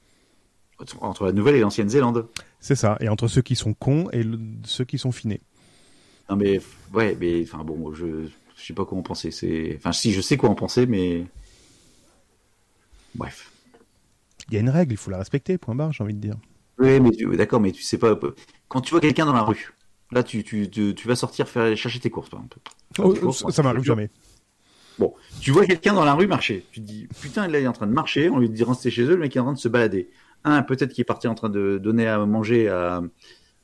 [1.01, 2.27] Entre la Nouvelle et l'Ancienne-Zélande.
[2.59, 2.97] C'est ça.
[3.01, 5.41] Et entre ceux qui sont cons et le- ceux qui sont finés.
[6.29, 6.61] Non mais,
[6.93, 9.29] ouais, mais, enfin bon, je, je sais pas quoi en penser.
[9.77, 11.25] Enfin si, je sais quoi en penser, mais...
[13.15, 13.51] Bref.
[14.49, 16.35] Il y a une règle, il faut la respecter, point barre, j'ai envie de dire.
[16.79, 18.17] Oui, mais d'accord, mais tu sais pas.
[18.67, 19.73] Quand tu vois quelqu'un dans la rue,
[20.11, 22.57] là, tu, tu, tu, tu vas sortir faire chercher tes courses, exemple.
[22.95, 24.09] Faire tes Oh, courses, ça m'arrive jamais.
[24.99, 26.65] Bon, tu vois quelqu'un dans la rue marcher.
[26.71, 28.29] Tu te dis, putain, là, il est en train de marcher.
[28.29, 29.15] On lui dit rester chez eux.
[29.15, 30.09] Le mec est en train de se balader.
[30.43, 33.01] Un, peut-être qu'il est parti en train de donner à manger à,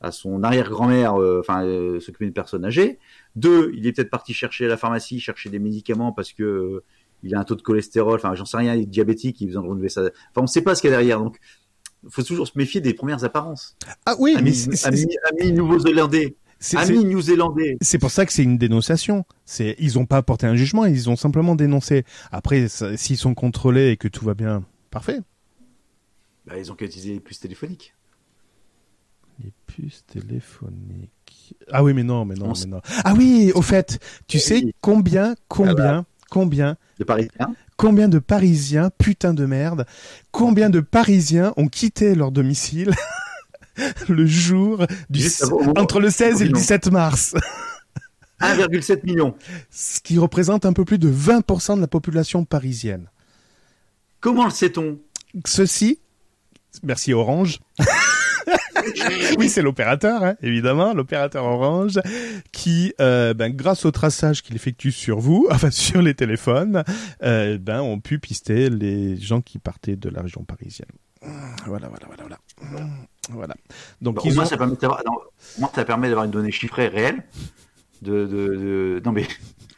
[0.01, 2.99] à son arrière-grand-mère, euh, enfin, euh, s'occuper d'une personne âgée.
[3.35, 6.83] Deux, il est peut-être parti chercher à la pharmacie, chercher des médicaments parce que euh,
[7.24, 8.15] il a un taux de cholestérol.
[8.15, 8.76] Enfin, j'en sais rien.
[8.76, 9.39] Il est diabétique.
[9.41, 10.01] Il a besoin de renouveler ça.
[10.01, 11.19] Enfin, on ne sait pas ce qu'il y a derrière.
[11.19, 11.38] Donc,
[12.09, 13.76] faut toujours se méfier des premières apparences.
[14.05, 15.07] Ah oui, Amis, amis,
[15.39, 16.36] amis nouveaux-zélandais.
[16.59, 17.78] c'est- Amis new-zélandais.
[17.82, 19.26] c'est pour ça que c'est une dénonciation.
[19.45, 22.03] C'est, ils ont pas apporté un jugement, ils ont simplement dénoncé.
[22.32, 25.19] Après, s'ils sont contrôlés et que tout va bien, parfait.
[26.45, 27.93] Bah, ils ont qu'à utiliser les puces téléphoniques.
[29.43, 31.55] Les puces téléphoniques.
[31.71, 32.82] Ah oui, mais non, mais non, On mais non.
[33.03, 34.41] Ah oui, au fait, tu Oui.
[34.41, 37.53] sais combien, combien, combien, De Parisiens.
[37.77, 39.86] combien de Parisiens, putain de merde,
[40.31, 42.91] combien de Parisiens ont quitté leur domicile
[44.09, 45.23] le jour du,
[45.77, 46.57] entre le 16 et le Non.
[46.57, 47.36] 17 mars,
[48.41, 49.36] 1,7 million.
[49.69, 53.11] ce qui représente un peu plus de 20% de la population parisienne.
[54.19, 54.99] Comment le sait-on?
[55.45, 55.99] Ceci,
[56.81, 57.59] merci Orange.
[59.38, 61.99] oui, c'est l'opérateur, hein, évidemment, l'opérateur Orange,
[62.51, 66.84] qui, euh, ben, grâce au traçage qu'il effectue sur vous, enfin sur les téléphones,
[67.23, 70.89] euh, ben, ont pu pister les gens qui partaient de la région parisienne.
[71.65, 72.88] Voilà, voilà, voilà, voilà.
[73.29, 73.55] Voilà.
[74.01, 74.45] Donc ils ont.
[74.45, 75.01] ça permet d'avoir,
[75.57, 77.23] moins, ça permet d'avoir une donnée chiffrée réelle.
[78.01, 79.01] De, de, de...
[79.05, 79.25] Non, mais.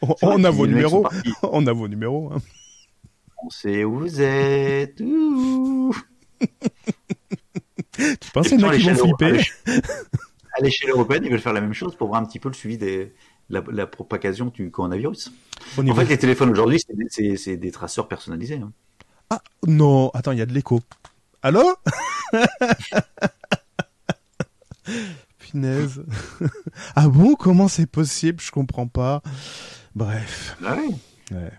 [0.24, 1.08] On, a vos numéros.
[1.44, 2.32] On a vos numéros.
[2.34, 2.40] hein.
[3.44, 5.00] On sait où vous êtes.
[5.02, 5.96] Ouh.
[7.98, 9.42] Tu penses qu'il y en À a qui vont flipper
[10.58, 12.54] À l'échelle européenne, ils veulent faire la même chose pour voir un petit peu le
[12.54, 13.14] suivi des,
[13.50, 15.32] la, la propagation du coronavirus.
[15.78, 16.80] En fait, les téléphones aujourd'hui,
[17.40, 18.60] c'est des, traceurs personnalisés.
[18.64, 18.72] hein.
[19.30, 20.82] Ah non, attends, il y a de l'écho.
[21.42, 21.76] Allô?
[25.40, 26.04] Punaise.
[26.96, 27.36] ah bon?
[27.36, 28.40] Comment c'est possible?
[28.42, 29.22] Je comprends pas.
[29.96, 31.36] Bref, Ah ouais.
[31.38, 31.52] ouais.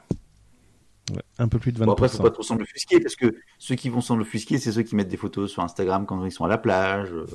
[1.12, 1.84] Ouais, un peu plus de 20%.
[1.86, 4.72] Bon, après, faut pas trop s'en offusquer parce que ceux qui vont s'en offusquer, c'est
[4.72, 7.26] ceux qui mettent des photos sur Instagram quand ils sont à la plage, euh,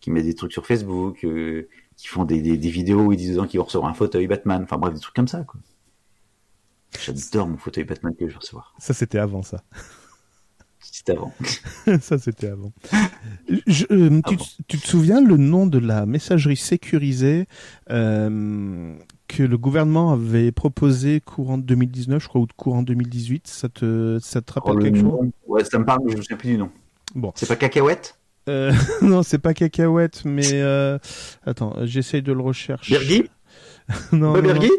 [0.00, 3.16] qui mettent des trucs sur Facebook, euh, qui font des, des, des vidéos où ils
[3.18, 4.62] disent qu'ils vont recevoir un fauteuil Batman.
[4.62, 5.60] Enfin bref, des trucs comme ça, quoi.
[7.04, 8.74] J'adore mon fauteuil Batman que je vais recevoir.
[8.78, 9.62] Ça c'était avant ça.
[10.84, 11.32] C'était avant.
[12.00, 12.72] ça c'était avant.
[13.66, 14.44] Je- euh, Ah tu, bon.
[14.68, 17.46] tu te souviens le nom de la messagerie sécurisée
[17.90, 18.94] euh,
[19.28, 24.42] que le gouvernement avait proposé courant 2019, je crois, ou courant 2018 Ça te, ça
[24.42, 25.30] te rappelle Oh, quelque chose?
[25.46, 26.70] Ouais, ça me parle, mais je ne sais plus du nom.
[27.14, 27.32] Bon.
[27.34, 28.18] C'est pas cacahuète?
[28.48, 30.98] Euh, non, c'est pas cacahuète, mais euh...
[31.44, 32.92] attends, j'essaye de le rechercher.
[32.92, 33.30] Birgit
[34.12, 34.42] non, non, non.
[34.42, 34.70] Birgit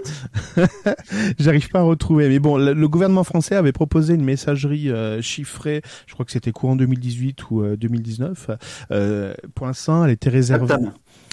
[1.40, 2.30] j'arrive pas à retrouver.
[2.30, 5.82] Mais bon, le, le gouvernement français avait proposé une messagerie euh, chiffrée.
[6.08, 8.52] Je crois que c'était courant 2018 ou euh, 2019.
[8.92, 10.76] Euh, pour l'instant, elle était réservée.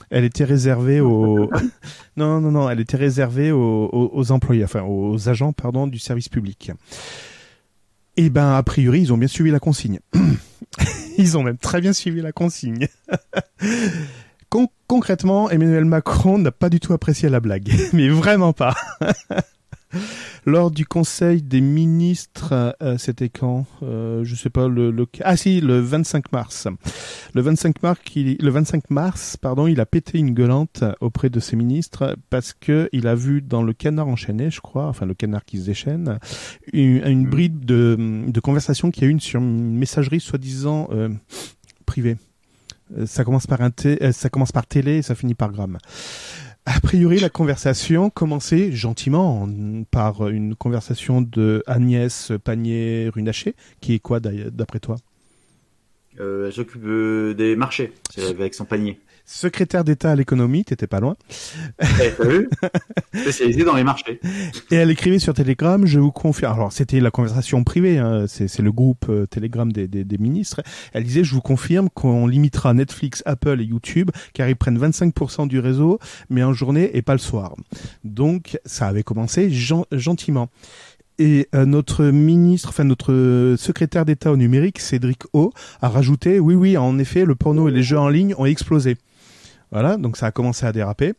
[0.08, 1.50] Elle était réservée aux.
[2.16, 6.72] non, non, non, elle était réservée aux, employés, enfin aux agents, pardon, du service public.
[8.16, 10.00] Et ben, a priori, ils ont bien suivi la consigne.
[11.18, 12.88] ils ont même très bien suivi la consigne.
[14.50, 18.74] Con- concrètement, Emmanuel Macron n'a pas du tout apprécié la blague, mais vraiment pas.
[20.46, 25.36] Lors du Conseil des ministres, euh, c'était quand euh, Je sais pas le, le ah
[25.36, 26.68] si le 25 mars.
[27.34, 31.40] Le 25 mars, il, le 25 mars, pardon, il a pété une gueulante auprès de
[31.40, 35.14] ses ministres parce que il a vu dans le canard enchaîné, je crois, enfin le
[35.14, 36.18] canard qui se déchaîne,
[36.72, 40.88] une, une bride de, de conversation qu'il y a eu une sur une messagerie soi-disant
[40.92, 41.08] euh,
[41.86, 42.16] privée.
[42.96, 45.52] Euh, Ça commence par un T, euh, ça commence par télé et ça finit par
[45.52, 45.78] gramme.
[46.72, 53.98] A priori, la conversation commençait gentiment en- par une conversation de Agnès Pannier-Runacher, qui est
[53.98, 54.96] quoi d'après toi?
[56.20, 57.92] Euh, elle s'occupe euh, des marchés,
[58.28, 59.00] avec son panier.
[59.32, 61.16] Secrétaire d'État à l'économie, t'étais pas loin.
[61.80, 61.86] Eh,
[62.18, 62.48] T'as vu
[63.14, 64.20] Spécialisé dans les marchés.
[64.70, 66.52] Et elle écrivait sur Telegram, je vous confirme.
[66.54, 70.18] Alors c'était la conversation privée, hein, c'est c'est le groupe euh, Telegram des, des, des
[70.18, 70.62] ministres.
[70.92, 75.46] Elle disait, je vous confirme qu'on limitera Netflix, Apple et YouTube, car ils prennent 25%
[75.46, 77.54] du réseau, mais en journée et pas le soir.
[78.04, 80.48] Donc ça avait commencé gen- gentiment.
[81.18, 85.52] Et euh, notre ministre, enfin notre secrétaire d'État au numérique, Cédric O,
[85.82, 88.96] a rajouté, oui, oui, en effet, le porno et les jeux en ligne ont explosé.
[89.72, 91.14] Voilà, donc ça a commencé à déraper.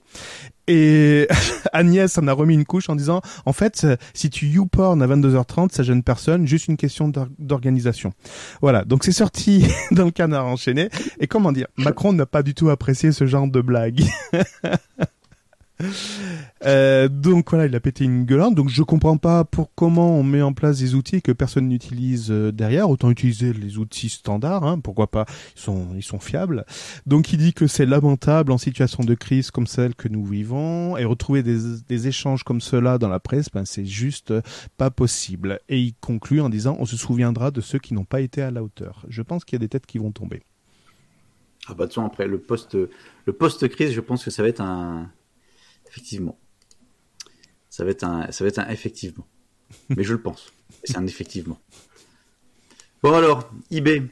[0.68, 1.28] Et
[1.74, 5.08] Agnès en a remis une couche en disant, en fait, euh, si tu YouPorn à
[5.08, 8.14] 22h30, ça gêne personne, juste une question d'or- d'organisation.
[8.62, 10.90] Voilà, donc c'est sorti dans le canard enchaîné.
[11.20, 14.04] Et comment dire, Macron n'a pas du tout apprécié ce genre de blague.
[16.64, 18.54] Euh, donc voilà, il a pété une gueulante.
[18.54, 22.30] Donc je comprends pas pour comment on met en place des outils que personne n'utilise
[22.30, 22.88] euh, derrière.
[22.88, 25.26] Autant utiliser les outils standards, hein, pourquoi pas?
[25.56, 26.66] Ils sont, fiables.
[27.08, 30.98] Donc il dit que c'est lamentable en situation de crise comme celle que nous vivons
[30.98, 31.58] et retrouver des,
[31.88, 34.42] des échanges comme cela dans la presse, ben c'est juste euh,
[34.78, 35.60] pas possible.
[35.68, 38.52] Et il conclut en disant on se souviendra de ceux qui n'ont pas été à
[38.52, 39.04] la hauteur.
[39.08, 40.44] Je pense qu'il y a des têtes qui vont tomber.
[41.68, 42.78] Ah bah de toute façon, après le post
[43.26, 45.10] le post crise, je pense que ça va être un
[45.92, 46.40] effectivement.
[47.70, 49.28] Ça va être un ça va être un effectivement.
[49.90, 50.52] Mais je le pense.
[50.84, 51.60] C'est un effectivement.
[53.04, 54.04] Bon alors, eBay.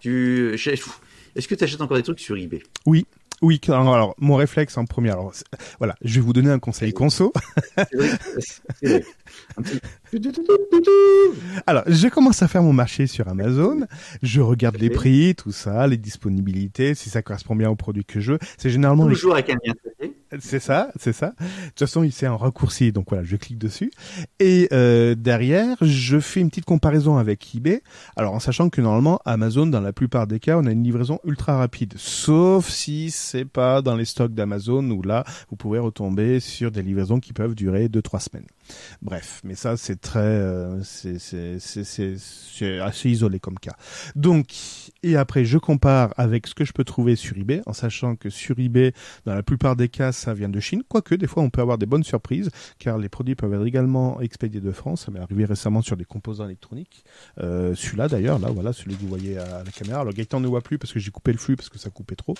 [0.00, 2.62] Tu est-ce que tu achètes encore des trucs sur eBay?
[2.86, 3.06] Oui.
[3.42, 5.30] Oui, alors, mon réflexe en premier, alors
[5.76, 7.34] voilà, je vais vous donner un conseil conso.
[11.66, 13.86] Alors, je commence à faire mon marché sur Amazon,
[14.22, 18.20] je regarde les prix, tout ça, les disponibilités, si ça correspond bien aux produits que
[18.20, 18.38] je veux.
[18.56, 19.74] C'est généralement les Toujours avec un lien.
[20.40, 21.34] C'est ça, c'est ça.
[21.38, 23.90] De toute façon, il c'est un raccourci, donc voilà, je clique dessus.
[24.40, 27.82] Et euh, derrière, je fais une petite comparaison avec eBay.
[28.16, 31.20] Alors, en sachant que normalement, Amazon, dans la plupart des cas, on a une livraison
[31.24, 36.40] ultra rapide, sauf si c'est pas dans les stocks d'Amazon où là, vous pouvez retomber
[36.40, 38.46] sur des livraisons qui peuvent durer deux trois semaines.
[39.02, 43.76] Bref, mais ça, c'est très, euh, c'est c'est c'est c'est assez isolé comme cas.
[44.16, 44.46] Donc,
[45.02, 48.28] et après, je compare avec ce que je peux trouver sur eBay, en sachant que
[48.28, 48.92] sur eBay,
[49.24, 51.78] dans la plupart des cas, ça vient de Chine, quoique des fois on peut avoir
[51.78, 55.06] des bonnes surprises, car les produits peuvent être également expédiés de France.
[55.06, 57.04] Ça m'est arrivé récemment sur des composants électroniques.
[57.40, 60.00] Euh, celui-là d'ailleurs, là voilà, celui que vous voyez à la caméra.
[60.00, 62.16] Alors Gaëtan ne voit plus parce que j'ai coupé le flux parce que ça coupait
[62.16, 62.34] trop.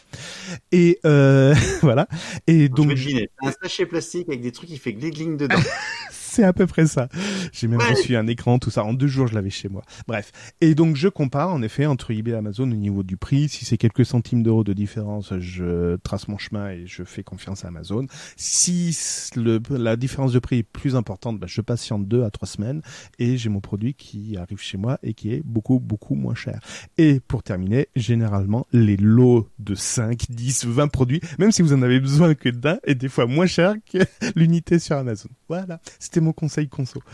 [0.73, 2.09] Et euh, voilà.
[2.47, 3.27] Et Donc, donc je.
[3.43, 5.57] Un sachet plastique avec des trucs qui fait gling dedans.
[6.37, 7.09] c'est à peu près ça.
[7.53, 8.85] J'ai même reçu un écran, tout ça.
[8.85, 9.83] En deux jours, je l'avais chez moi.
[10.07, 10.33] Bref.
[10.61, 13.49] Et donc, je compare, en effet, entre eBay et Amazon au niveau du prix.
[13.49, 17.65] Si c'est quelques centimes d'euros de différence, je trace mon chemin et je fais confiance
[17.65, 18.07] à Amazon.
[18.37, 18.95] Si
[19.35, 22.83] le, la différence de prix est plus importante, ben, je patiente deux à trois semaines
[23.19, 26.61] et j'ai mon produit qui arrive chez moi et qui est beaucoup, beaucoup moins cher.
[26.99, 31.81] Et pour terminer, généralement, les lots de 5, 10, 20 produits, même si vous en
[31.81, 33.99] avez besoin que d'un, est des fois moins cher que
[34.37, 35.31] l'unité sur Amazon.
[35.49, 35.81] Voilà.
[35.99, 37.01] C'était conseil conso.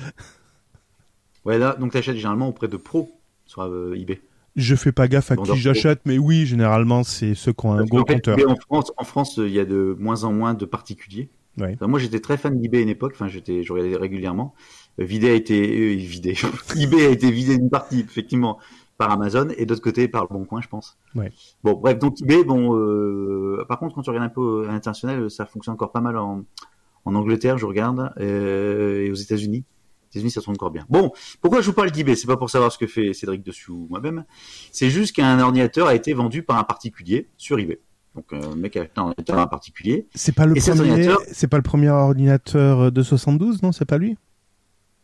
[1.44, 3.10] Ouais, là, donc t'achètes généralement auprès de pros
[3.46, 4.20] sur euh, eBay.
[4.54, 7.72] Je fais pas gaffe à Vendeur qui j'achète, mais oui, généralement, c'est ceux qui ont
[7.72, 8.38] un gros fait, compteur.
[8.48, 11.30] en France, en France, il y a de moins en moins de particuliers.
[11.58, 11.72] Ouais.
[11.74, 13.12] Enfin, moi, j'étais très fan d'eBay à une époque.
[13.14, 14.54] Enfin, j'étais, je regardais régulièrement.
[15.00, 16.34] Euh, Vidé a été euh, vidé.
[16.76, 18.58] eBay a été vidé d'une partie, effectivement,
[18.98, 20.98] par Amazon et d'autre côté par le Bon Coin, je pense.
[21.14, 21.32] Ouais.
[21.64, 25.30] Bon, bref, donc eBay, bon, euh, par contre, quand tu regardes un peu à l'international,
[25.30, 26.44] ça fonctionne encore pas mal en,
[27.04, 29.64] en Angleterre, je regarde, euh, et aux États-Unis.
[30.14, 30.84] Les États-Unis, ça tourne encore bien.
[30.90, 32.14] Bon, pourquoi je vous parle d'eBay?
[32.16, 34.24] C'est pas pour savoir ce que fait Cédric dessus ou moi-même.
[34.70, 37.80] C'est juste qu'un ordinateur a été vendu par un particulier sur eBay.
[38.14, 40.06] Donc, euh, un mec a acheté un ordinateur à un particulier.
[40.14, 43.72] C'est pas le Et premier, ordinateur- c'est pas le premier ordinateur de 72, non?
[43.72, 44.18] C'est pas lui?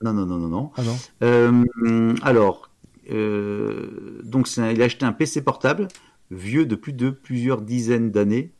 [0.03, 0.71] Non, non, non, non, non.
[0.77, 0.97] Ah non.
[1.23, 2.71] Euh, alors,
[3.11, 5.89] euh, donc un- il a acheté un PC portable
[6.31, 8.53] vieux de plus de plusieurs dizaines d'années.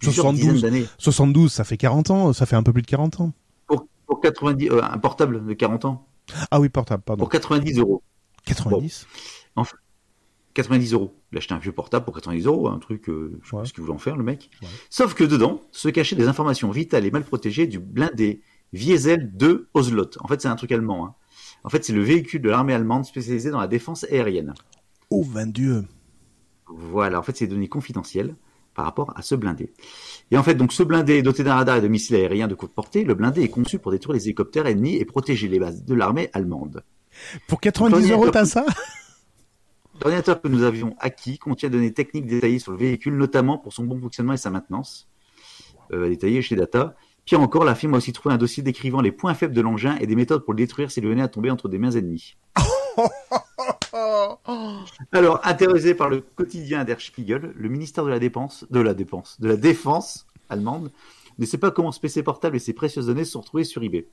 [0.00, 0.86] Plusieurs dizaines 72, d'années.
[0.98, 3.32] 72, ça fait 40 ans, ça fait un peu plus de 40 ans.
[3.66, 6.06] Pour, pour 90, euh, un portable de 40 ans.
[6.50, 7.20] Ah oui, portable, pardon.
[7.20, 8.02] Pour 90 euros.
[8.46, 9.06] 90?
[10.54, 11.14] 90 euros.
[11.32, 13.62] Il acheté un vieux portable pour 90 euros, un truc, euh, je sais Ouais.
[13.62, 14.50] pas ce qu'il voulait en faire, le mec.
[14.60, 14.68] Ouais.
[14.90, 18.42] Sauf que dedans se cachaient des informations vitales et mal protégées du blindé
[18.74, 20.10] Wiesel 2 Oslot.
[20.20, 21.06] En fait, c'est un truc allemand.
[21.06, 21.14] Hein.
[21.64, 24.52] En fait, c'est le véhicule de l'armée allemande spécialisé dans la défense aérienne.
[25.10, 25.86] Oh, 22.
[26.68, 28.34] Voilà, en fait, c'est des données confidentielles
[28.74, 29.72] par rapport à ce blindé.
[30.30, 32.54] Et en fait, donc, ce blindé est doté d'un radar et de missiles aériens de
[32.54, 33.04] courte portée.
[33.04, 36.30] Le blindé est conçu pour détruire les hélicoptères ennemis et protéger les bases de l'armée
[36.32, 36.82] allemande.
[37.46, 38.64] Pour 90 euros, t'as ça?
[40.00, 43.72] L'ordinateur que nous avions acquis contient des données techniques détaillées sur le véhicule, notamment pour
[43.72, 45.08] son bon fonctionnement et sa maintenance,
[45.92, 46.96] euh, détaillées chez Data.
[47.24, 49.96] Pire encore, la firme a aussi trouvé un dossier décrivant les points faibles de l'engin
[50.00, 52.36] et des méthodes pour le détruire s'il venait à tomber entre des mains ennemies.
[55.12, 59.40] Alors, intéressé par le quotidien Der Spiegel, le ministère de la Dépense, de la Dépense,
[59.40, 60.90] de la Défense allemande
[61.38, 64.06] ne sait pas comment ce PC portable et ses précieuses données sont retrouvées sur eBay.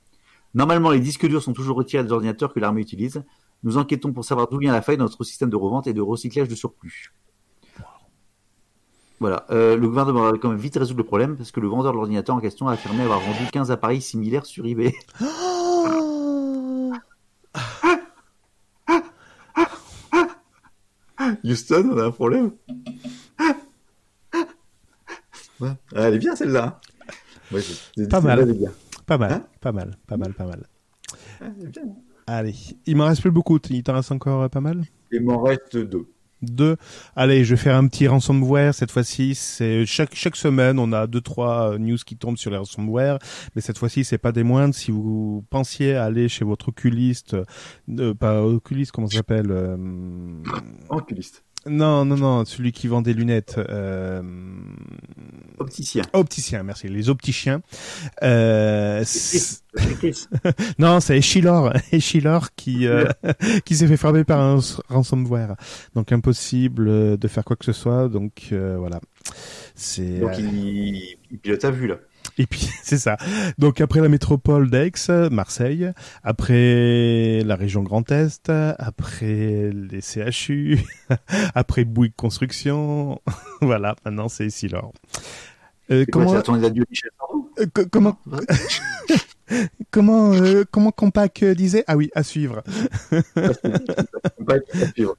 [0.54, 3.24] Normalement, les disques durs sont toujours retirés des ordinateurs que l'armée utilise.
[3.64, 6.02] Nous enquêtons pour savoir d'où vient la faille dans notre système de revente et de
[6.02, 7.14] recyclage de surplus.
[9.20, 11.92] Voilà, euh, le gouvernement a quand même vite résoudre le problème parce que le vendeur
[11.92, 14.96] de l'ordinateur en question a affirmé avoir vendu 15 appareils similaires sur eBay.
[21.44, 22.52] Houston, on a un problème.
[25.60, 25.72] Ouais.
[25.94, 26.80] Ah, Elle est bien celle-là.
[27.52, 27.62] Ouais,
[28.10, 28.54] Pas mal.
[28.54, 28.72] bien.
[29.06, 30.66] Pas mal, Hein pas mal, pas mal, pas mal.
[31.42, 31.84] Ah, bien.
[32.28, 32.54] Allez,
[32.86, 33.58] il m'en reste plus beaucoup.
[33.70, 34.84] Il t'en reste encore euh, pas mal?
[35.12, 36.08] Il m'en reste deux.
[36.42, 36.78] Deux.
[37.16, 39.36] Allez, je vais faire un petit ransomware cette fois-ci.
[39.36, 43.20] C'est chaque chaque semaine, on a deux trois euh, news qui tombent sur les ransomware,
[43.56, 44.74] mais cette fois-ci, c'est pas des moindres.
[44.74, 47.36] Si vous pensiez aller chez votre oculiste,
[47.90, 49.78] euh, pas oculiste, comment ça s'appelle euh,
[50.90, 51.44] Enculiste.
[51.66, 53.55] Non, non, non, celui qui vend des lunettes.
[53.57, 54.22] Euh,
[55.57, 56.03] Opticien.
[56.14, 56.88] opticien, merci.
[56.88, 57.62] Les opticiens.
[58.24, 59.03] Euh,
[60.80, 63.05] non, c'est Eshilor, Eshilor qui euh,
[63.66, 65.55] qui s'est fait frapper par un ransomware.
[65.95, 68.07] Donc impossible de faire quoi que ce soit.
[68.07, 69.01] Donc euh, voilà.
[69.76, 71.97] C'est Donc euh, il, il pilote à vue là.
[72.40, 73.18] Et puis c'est ça.
[73.60, 74.92] Donc après la métropole d'Aix,
[75.32, 75.92] Marseille,
[76.24, 80.80] après la région Grand Est, après les CHU,
[81.54, 83.22] après Bouygues Construction,
[83.62, 83.96] voilà.
[84.06, 84.94] Maintenant c'est Eshilor.
[85.92, 87.10] Euh, quoi, comment tournée d'adieu de Michel
[87.60, 88.18] euh, co- comment
[89.92, 91.84] comment euh, comment Compact disait?
[91.88, 92.64] Ah oui, à suivre.
[94.38, 95.18] Compact à suivre.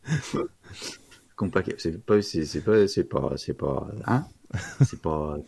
[1.37, 4.25] Compact, c'est pas, c'est pas, c'est pas, c'est pas, hein?
[4.85, 5.39] C'est pas,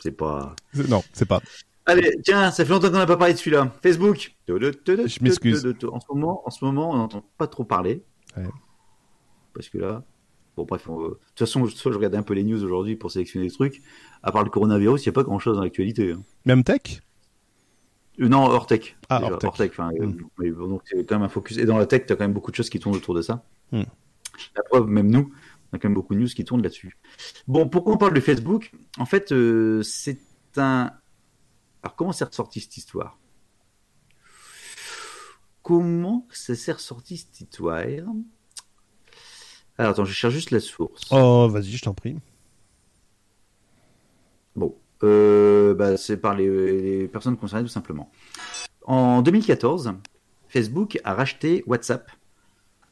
[0.00, 0.54] c'est pas.
[0.88, 1.40] Non, c'est pas.
[1.86, 3.72] Allez, tiens, ça fait longtemps qu'on n'a pas parlé de celui-là.
[3.82, 4.34] Facebook.
[4.46, 5.66] Je m'excuse.
[5.90, 8.02] En ce moment, en ce moment, on n'entend pas trop parler.
[8.36, 8.44] Ouais.
[9.54, 10.04] Parce que là,
[10.56, 12.96] bon bref, on- de toute façon, je, soit je regardais un peu les news aujourd'hui
[12.96, 13.82] pour sélectionner des trucs.
[14.22, 16.12] À part le coronavirus, il n'y a pas grand-chose dans l'actualité.
[16.12, 16.22] hein.
[16.44, 17.00] Même tech?
[18.20, 18.96] Euh, non, hors tech.
[19.08, 19.70] Ah, Déjà, hors tech.
[19.70, 20.16] enfin, euh, Mm.
[20.38, 21.56] mais bon, donc c'est quand même un focus.
[21.58, 23.22] Et dans la tech, tu as quand même beaucoup de choses qui tournent autour de
[23.22, 23.42] ça.
[23.72, 23.82] Mm.
[24.56, 25.32] La preuve, même nous,
[25.72, 26.98] on a quand même beaucoup de news qui tournent là-dessus.
[27.46, 28.72] Bon, pourquoi on parle de Facebook?
[28.98, 30.20] En fait, euh, c'est
[30.56, 30.92] un.
[31.82, 33.18] Alors, comment s'est ressorti cette histoire?
[35.62, 37.84] Comment ça s'est ressorti cette histoire?
[39.78, 41.02] Alors, attends, je cherche juste la source.
[41.10, 42.16] Oh, vas-y, je t'en prie.
[44.56, 48.10] Bon, euh, bah, c'est par les, les personnes concernées tout simplement.
[48.86, 49.92] En 2014,
[50.48, 52.10] Facebook a racheté WhatsApp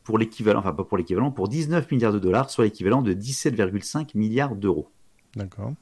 [0.08, 4.16] pour l'équivalent, enfin pas pour l'équivalent, pour 19 milliards de dollars, soit l'équivalent de 17,5
[4.16, 4.90] milliards d'euros.
[5.36, 5.74] D'accord.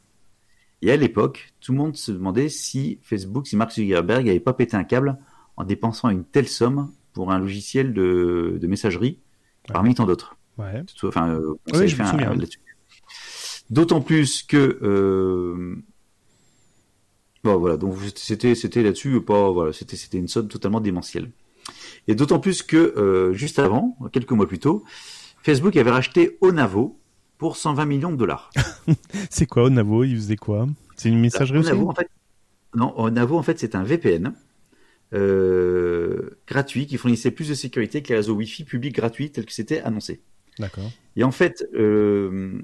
[0.82, 4.52] Et à l'époque, tout le monde se demandait si Facebook, si Mark Zuckerberg n'avait pas
[4.52, 5.16] pété un câble
[5.56, 9.20] en dépensant une telle somme pour un logiciel de, de messagerie,
[9.68, 10.36] parmi tant d'autres.
[10.58, 10.82] Ouais.
[11.04, 12.36] Enfin, euh, Oui, je me souviens.
[13.70, 15.76] D'autant plus que euh,
[17.44, 21.30] bon voilà, donc c'était c'était là-dessus pas voilà, c'était c'était une somme totalement démentielle.
[22.08, 24.84] Et d'autant plus que euh, juste avant, quelques mois plus tôt,
[25.42, 26.98] Facebook avait racheté Onavo
[27.38, 28.50] pour 120 millions de dollars.
[29.30, 30.04] C'est quoi Onavo?
[30.04, 30.66] Il faisait quoi?
[30.96, 31.72] C'est une messagerie aussi?
[31.72, 32.08] Onavo, en fait,
[32.74, 34.34] non, Onavo en fait c'est un VPN
[35.14, 39.52] euh, gratuit qui fournissait plus de sécurité que les réseaux Wi-Fi publics gratuits tels que
[39.52, 40.20] c'était annoncé.
[40.58, 40.90] D'accord.
[41.16, 42.60] Et en fait, euh,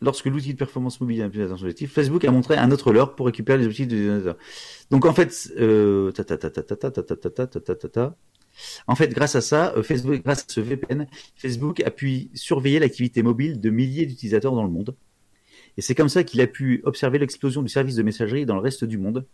[0.00, 3.14] lorsque l'outil de performance mobile a un attention objectif, Facebook a montré un autre leurre
[3.14, 4.36] pour récupérer les outils de donateurs.
[4.90, 7.60] Donc en fait, euh, ta, ta, ta, ta, ta, ta, ta, ta, ta, ta, ta,
[7.60, 8.16] ta, ta, ta.
[8.86, 12.78] en fait, grâce à ça, euh, Facebook, grâce à ce VPN, Facebook a pu surveiller
[12.78, 14.96] l'activité mobile de milliers d'utilisateurs dans le monde.
[15.76, 18.60] Et c'est comme ça qu'il a pu observer l'explosion du service de messagerie dans le
[18.60, 19.26] reste du monde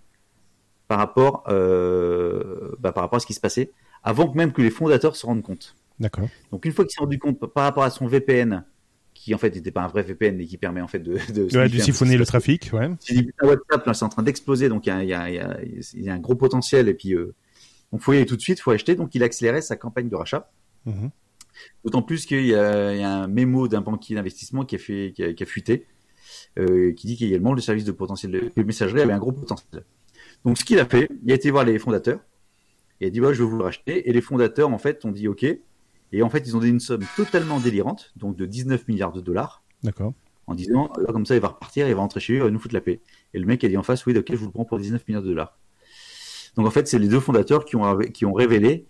[0.88, 4.62] par rapport, euh, bah, par rapport à ce qui se passait, avant que même que
[4.62, 5.74] les fondateurs se rendent compte.
[5.98, 6.28] D'accord.
[6.52, 8.64] Donc une fois qu'il s'est rendu compte par rapport à son VPN,
[9.26, 11.56] qui en fait n'était pas un vrai VPN et qui permet en fait de, de
[11.56, 12.88] Ouais, peu siphonner le trafic, ouais.
[13.42, 15.40] WhatsApp là c'est en train d'exploser donc il y a, il y, a, il y,
[15.40, 15.58] a,
[15.94, 17.34] il y a un gros potentiel et puis euh,
[17.90, 20.14] donc faut y aller tout de suite, faut acheter donc il accélérait sa campagne de
[20.14, 20.48] rachat.
[20.84, 21.10] Mhm.
[21.84, 25.24] D'autant plus qu'il y, a il un mémo d'un banquier d'investissement qui a fait qui
[25.24, 25.86] a, qui a fuité
[26.60, 29.82] euh, qui dit qu'également le service de potentiel de, de messagerie avait un gros potentiel.
[30.44, 32.20] Donc ce qu'il a fait, il a été voir les fondateurs
[33.00, 35.10] et a dit bah, je veux vous le racheter et les fondateurs en fait ont
[35.10, 35.46] dit ok
[36.12, 39.20] et en fait ils ont donné une somme totalement délirante donc de 19 milliards de
[39.20, 40.12] dollars D'accord.
[40.46, 42.50] en disant là comme ça il va repartir, il va rentrer chez lui, il va
[42.50, 43.00] nous foutre la paix.
[43.34, 45.06] Et le mec a dit en face oui ok je vous le prends pour 19
[45.08, 45.58] milliards de dollars.
[46.56, 48.86] Donc en fait c'est les deux fondateurs qui ont qui ont révélé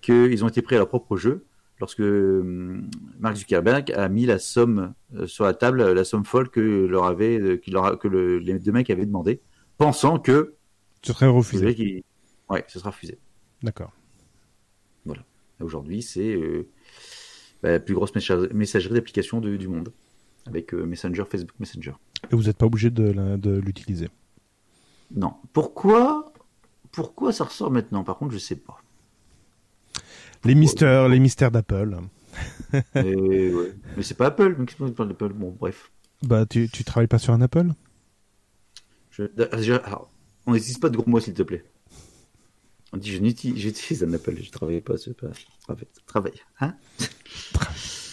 [0.00, 1.46] qu'ils ont été pris à leur propre jeu
[1.80, 2.88] lorsque hum,
[3.18, 7.04] Mark Zuckerberg a mis la somme euh, sur la table, la somme folle que leur
[7.04, 9.40] avait euh, leur que le- les deux mecs avaient demandé,
[9.78, 10.54] pensant que
[11.02, 11.74] Ce serait refusé.
[11.74, 12.02] qu'il-
[12.50, 13.18] ouais ce sera refusé.
[13.62, 13.92] D'accord.
[15.60, 16.68] Aujourd'hui c'est euh,
[17.62, 19.92] bah, la plus grosse messagerie d'application du monde,
[20.46, 21.92] avec Messenger, Facebook Messenger.
[22.30, 24.08] Et vous n'êtes pas obligé de, l'utiliser?
[25.14, 25.34] Non.
[25.52, 26.32] Pourquoi
[26.92, 28.04] Pourquoi ça ressort maintenant?
[28.04, 28.80] Par contre, je sais pas.
[30.44, 31.98] Les mystères, les mystères d'Apple.
[32.94, 33.52] Mais
[34.02, 34.56] c'est pas Apple.
[35.06, 35.32] d'Apple?
[35.32, 35.90] Bon, bref.
[36.22, 37.70] Bah, tu, tu travailles pas sur un Apple?
[40.46, 41.64] On n'utilise pas de gros mots, s'il te plaît.
[42.94, 43.10] On dit,
[43.56, 45.26] j'utilise un Apple, je travaille pas, c'est pas.
[46.06, 46.40] Travaille.
[46.60, 46.76] Hein?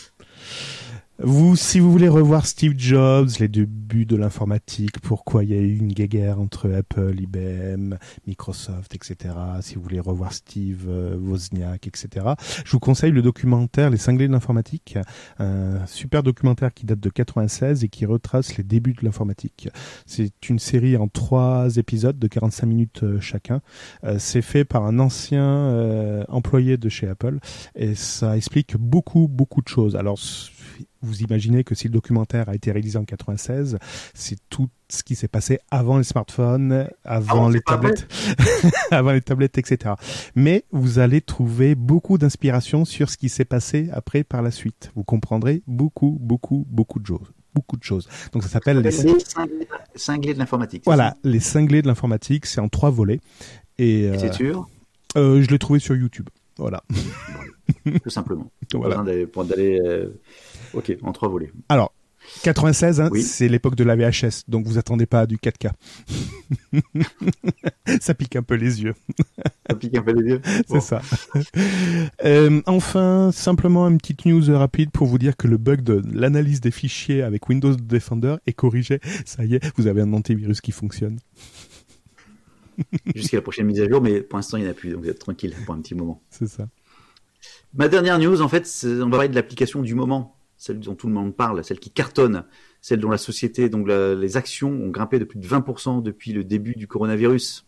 [1.23, 5.59] vous, si vous voulez revoir Steve Jobs, les débuts de l'informatique, pourquoi il y a
[5.59, 7.95] eu une guerre entre Apple, IBM,
[8.25, 9.35] Microsoft, etc.
[9.61, 12.25] Si vous voulez revoir Steve euh, Wozniak, etc.
[12.65, 14.97] Je vous conseille le documentaire Les cinglés de l'informatique,
[15.37, 19.69] un super documentaire qui date de 96 et qui retrace les débuts de l'informatique.
[20.07, 23.61] C'est une série en trois épisodes de 45 minutes euh, chacun.
[24.03, 27.39] Euh, c'est fait par un ancien employé de chez Apple
[27.75, 29.95] et ça explique beaucoup beaucoup de choses.
[29.95, 30.17] Alors
[31.01, 33.77] vous imaginez que si le documentaire a été réalisé en 96,
[34.13, 38.07] c'est tout ce qui s'est passé avant les smartphones, avant les tablettes,
[38.91, 39.95] avant les tablettes, etc.
[40.35, 44.91] Mais vous allez trouver beaucoup d'inspiration sur ce qui s'est passé après par la suite.
[44.95, 48.07] Vous comprendrez beaucoup, beaucoup, beaucoup de choses beaucoup de choses.
[48.31, 48.91] Donc ça s'appelle les,
[49.95, 50.83] cinglés de l'informatique.
[50.85, 53.19] Voilà, les cinglés de l'informatique, c'est en trois volets.
[53.77, 54.69] Et, c'est euh, sûr?
[55.17, 56.29] euh, Je l'ai trouvé sur YouTube.
[56.61, 56.83] Voilà.
[58.03, 58.51] Tout simplement.
[58.73, 59.03] Voilà.
[59.33, 60.17] Pour d'aller euh,
[60.73, 61.51] Ok, en trois volets.
[61.67, 61.93] Alors,
[62.43, 65.71] 96, hein, c'est l'époque de la VHS, donc vous attendez pas à du 4K.
[67.99, 68.93] ça pique un peu les yeux.
[69.69, 70.41] ça pique un peu les yeux.
[70.69, 71.01] C'est ça.
[72.23, 76.61] Euh, enfin, simplement une petite news rapide pour vous dire que le bug de l'analyse
[76.61, 78.99] des fichiers avec Windows Defender est corrigé.
[79.25, 81.19] Ça y est, vous avez un antivirus qui fonctionne.
[83.15, 85.03] Jusqu'à la prochaine mise à jour, mais pour l'instant il n'y en a plus, donc
[85.03, 86.21] vous êtes tranquille pour un petit moment.
[86.29, 86.67] C'est ça.
[87.73, 91.07] Ma dernière news, en fait, on va parler de l'application du moment celle dont tout
[91.07, 92.43] le monde parle, celle qui cartonne,
[92.81, 96.43] celle dont la société, donc les actions ont grimpé de plus de 20% depuis le
[96.43, 97.65] début du coronavirus.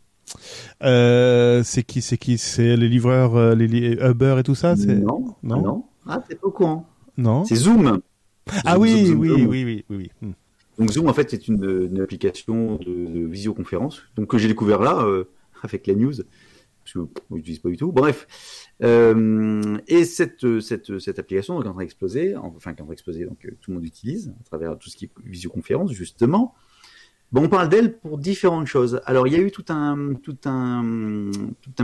[0.84, 5.36] Euh, c'est qui, c'est qui, c'est les livreurs, euh, les Uber et tout ça, non,
[5.42, 5.86] non, non.
[6.06, 6.88] Ah, t'es pas au courant.
[7.18, 7.46] Non.
[7.46, 8.00] C'est Zoom.
[8.64, 10.34] Ah oui, oui, oui, oui, oui, oui,
[10.78, 15.26] Donc Zoom, en fait, c'est une, application de, visioconférence, donc que j'ai découvert là euh,
[15.64, 17.00] avec la news, parce que
[17.30, 17.92] je n'utilise pas du tout.
[17.92, 18.28] Bref,
[18.84, 20.44] euh, et cette,
[21.18, 23.76] application est en train d'exploser, enfin qui est en train d'exploser, donc euh, tout le
[23.76, 26.56] monde utilise à travers tout ce qui est visioconférence justement.
[27.32, 29.02] Bon, on parle d'elle pour différentes choses.
[29.06, 31.32] Alors, il y a eu tout un, tout un,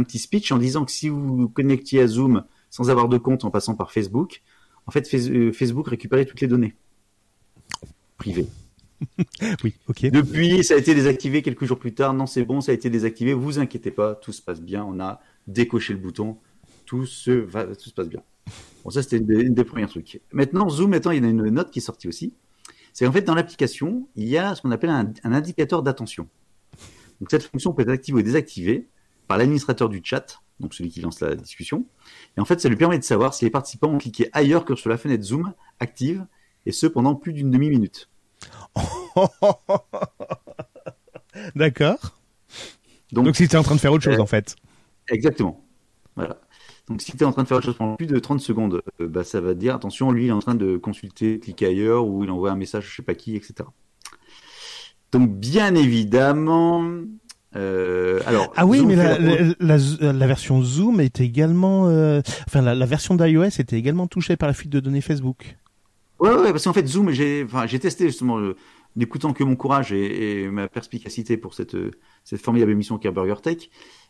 [0.03, 3.45] petit speech en disant que si vous vous connectiez à Zoom sans avoir de compte
[3.45, 4.43] en passant par Facebook,
[4.85, 5.07] en fait,
[5.51, 6.75] Facebook récupérait toutes les données
[8.17, 8.47] privées.
[9.63, 10.07] oui, ok.
[10.11, 12.13] Depuis, ça a été désactivé quelques jours plus tard.
[12.13, 13.33] Non, c'est bon, ça a été désactivé.
[13.33, 14.83] Vous inquiétez pas, tout se passe bien.
[14.83, 16.37] On a décoché le bouton
[16.89, 18.23] tout se, va, tout se passe bien.
[18.83, 20.21] Bon, ça, c'était une, des premiers trucs.
[20.31, 22.33] Maintenant, Zoom, maintenant, il y a une note qui est sortie aussi.
[22.93, 26.27] C'est en fait, dans l'application, il y a ce qu'on appelle un, indicateur d'attention.
[27.21, 28.87] Donc, cette fonction peut être activée ou désactivée
[29.27, 31.85] par l'administrateur du chat, donc celui qui lance la discussion.
[32.35, 34.73] Et en fait, ça lui permet de savoir si les participants ont cliqué ailleurs que
[34.73, 36.25] sur la fenêtre Zoom active,
[36.65, 38.09] et ce pendant plus d'une demi-minute.
[41.55, 42.19] D'accord.
[43.11, 44.55] Donc, Donc si tu es en train de faire autre chose, euh, en fait.
[45.07, 45.63] Exactement.
[46.15, 46.37] Voilà.
[46.87, 48.81] Donc si tu es en train de faire autre chose pendant plus de 30 secondes,
[48.99, 51.67] euh, bah, ça va te dire attention, lui il est en train de consulter, cliquer
[51.67, 53.53] ailleurs ou il envoie un message je sais pas qui, etc.
[55.11, 56.83] Donc bien évidemment,
[57.55, 61.83] euh, alors, ah oui, mais la, version Zoom était également,
[62.47, 65.57] enfin la, version d'iOS était également touchée par la fuite de données Facebook.
[66.19, 68.39] Ouais, ouais, parce qu'en fait Zoom, j'ai, enfin, j'ai testé justement,
[68.95, 71.77] n'écoutant que mon courage et, ma perspicacité pour cette,
[72.23, 73.69] cette formidable émission qu'est Burger Tech.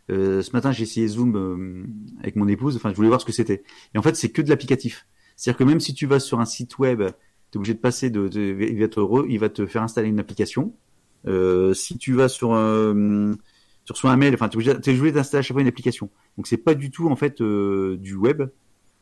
[0.10, 2.76] Euh, ce matin, j'ai essayé Zoom euh, avec mon épouse.
[2.76, 3.64] Enfin, je voulais voir ce que c'était.
[3.94, 5.08] Et en fait, c'est que de l'applicatif.
[5.36, 7.04] C'est-à-dire que même si tu vas sur un site web,
[7.52, 10.20] tu es obligé de passer de, il va te il va te faire installer une
[10.20, 10.74] application.
[11.28, 13.36] Euh, si tu vas sur un,
[13.86, 16.10] sur un mail, enfin, tu es obligé d'installer à chaque fois une application.
[16.38, 18.44] Donc, c'est pas du tout en fait du web.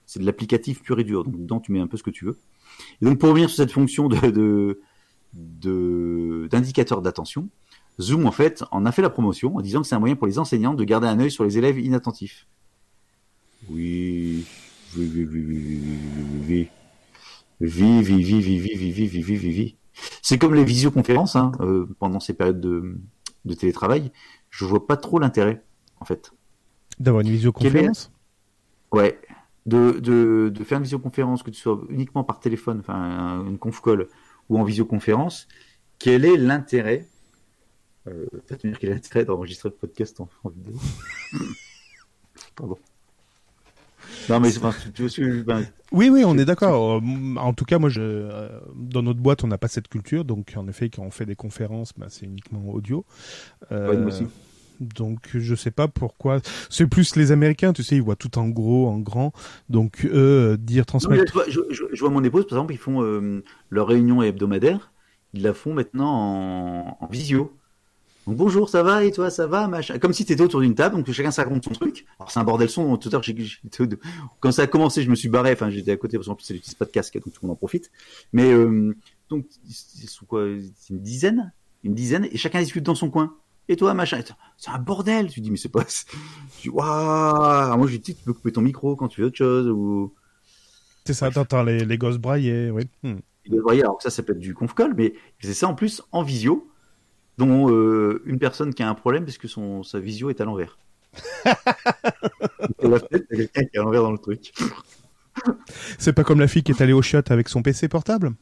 [0.07, 1.23] C'est de l'applicatif pur et dur.
[1.23, 2.39] Donc, dedans, tu mets un peu ce que tu veux.
[3.01, 4.81] Et donc, pour revenir sur cette fonction de
[5.33, 7.49] d'indicateur d'attention,
[7.99, 10.27] Zoom, en fait, en a fait la promotion en disant que c'est un moyen pour
[10.27, 12.47] les enseignants de garder un œil sur les élèves inattentifs.
[13.69, 14.45] Oui,
[14.95, 15.61] oui, oui, oui, oui,
[16.47, 16.69] oui, oui,
[17.61, 19.75] oui, oui, oui, oui, oui, oui,
[20.21, 22.97] C'est comme les visioconférences hein, euh, pendant ces périodes de,
[23.45, 24.11] de télétravail.
[24.51, 25.63] Je vois pas trop l'intérêt,
[25.99, 26.31] en fait.
[26.99, 28.11] D'avoir une visioconférence
[28.91, 29.19] Ouais.
[29.67, 33.81] De, de, de faire une visioconférence, que tu sois uniquement par téléphone, enfin une conf
[33.81, 34.07] call
[34.49, 35.47] ou en visioconférence,
[35.99, 37.05] quel est l'intérêt
[38.07, 40.73] euh, Peut-être dire qu'il a intérêt d'enregistrer le podcast en, vidéo?
[42.55, 42.77] Pardon.
[44.29, 47.01] Non, mais enfin, tu suivre, ben, Oui, oui, on est d'accord.
[47.01, 50.25] Euh, En tout cas, moi, je, euh, dans notre boîte, on n'a pas cette culture.
[50.25, 53.05] Donc, en effet, quand on fait des conférences, bah, c'est uniquement audio.
[53.71, 54.27] Euh, Ouais, nous aussi.
[54.79, 56.39] Donc, je sais pas pourquoi.
[56.69, 59.31] C'est plus les Américains, tu sais, ils voient tout en gros, en grand.
[59.69, 61.25] Donc, eux, euh, dire transmettre.
[61.27, 64.21] je, vois, je- je- je vois mon épouse, par exemple, ils font euh, leur réunion
[64.21, 64.91] hebdomadaire.
[65.33, 67.53] Ils la font maintenant en, en visio.
[68.25, 69.05] Donc bonjour, ça va?
[69.05, 69.99] Et toi, ça va, machin.
[69.99, 72.05] Comme si t'étais autour d'une table, donc chacun se raconte son truc.
[72.19, 72.97] Alors c'est un bordel son.
[72.97, 73.21] Tout à l'heure,
[74.41, 75.53] quand ça a commencé, je me suis barré.
[75.53, 77.47] Enfin, j'étais à côté parce qu'en plus, ils n'utilisent pas de casque, donc tout le
[77.47, 77.89] monde en profite.
[78.33, 78.93] Mais euh,
[79.29, 79.45] donc,
[80.07, 80.45] sont quoi?
[80.75, 81.53] C'est une dizaine,
[81.83, 83.33] une dizaine, et chacun discute dans son coin.
[83.69, 84.21] Et toi, machin.
[84.57, 85.29] C'est un bordel.
[85.29, 85.83] Tu dis, mais c'est pas.
[86.61, 87.77] Dis, waouh.
[87.77, 90.13] Moi, je dis, tu peux couper ton micro quand tu veux autre chose ou.
[91.05, 92.89] C'est ça, t'entends les, les gosses brailler, oui.
[93.03, 93.19] Hmm.
[93.49, 96.03] Devrait, alors que ça, ça peut être du conf call, mais faisait ça en plus
[96.11, 96.69] en visio,
[97.37, 100.45] dont euh, une personne qui a un problème parce que son, sa visio est à
[100.45, 100.77] l'envers.
[102.81, 104.53] La a quelqu'un qui est à l'envers dans le truc.
[105.97, 108.33] C'est pas comme la fille qui est allée au shot avec son PC portable?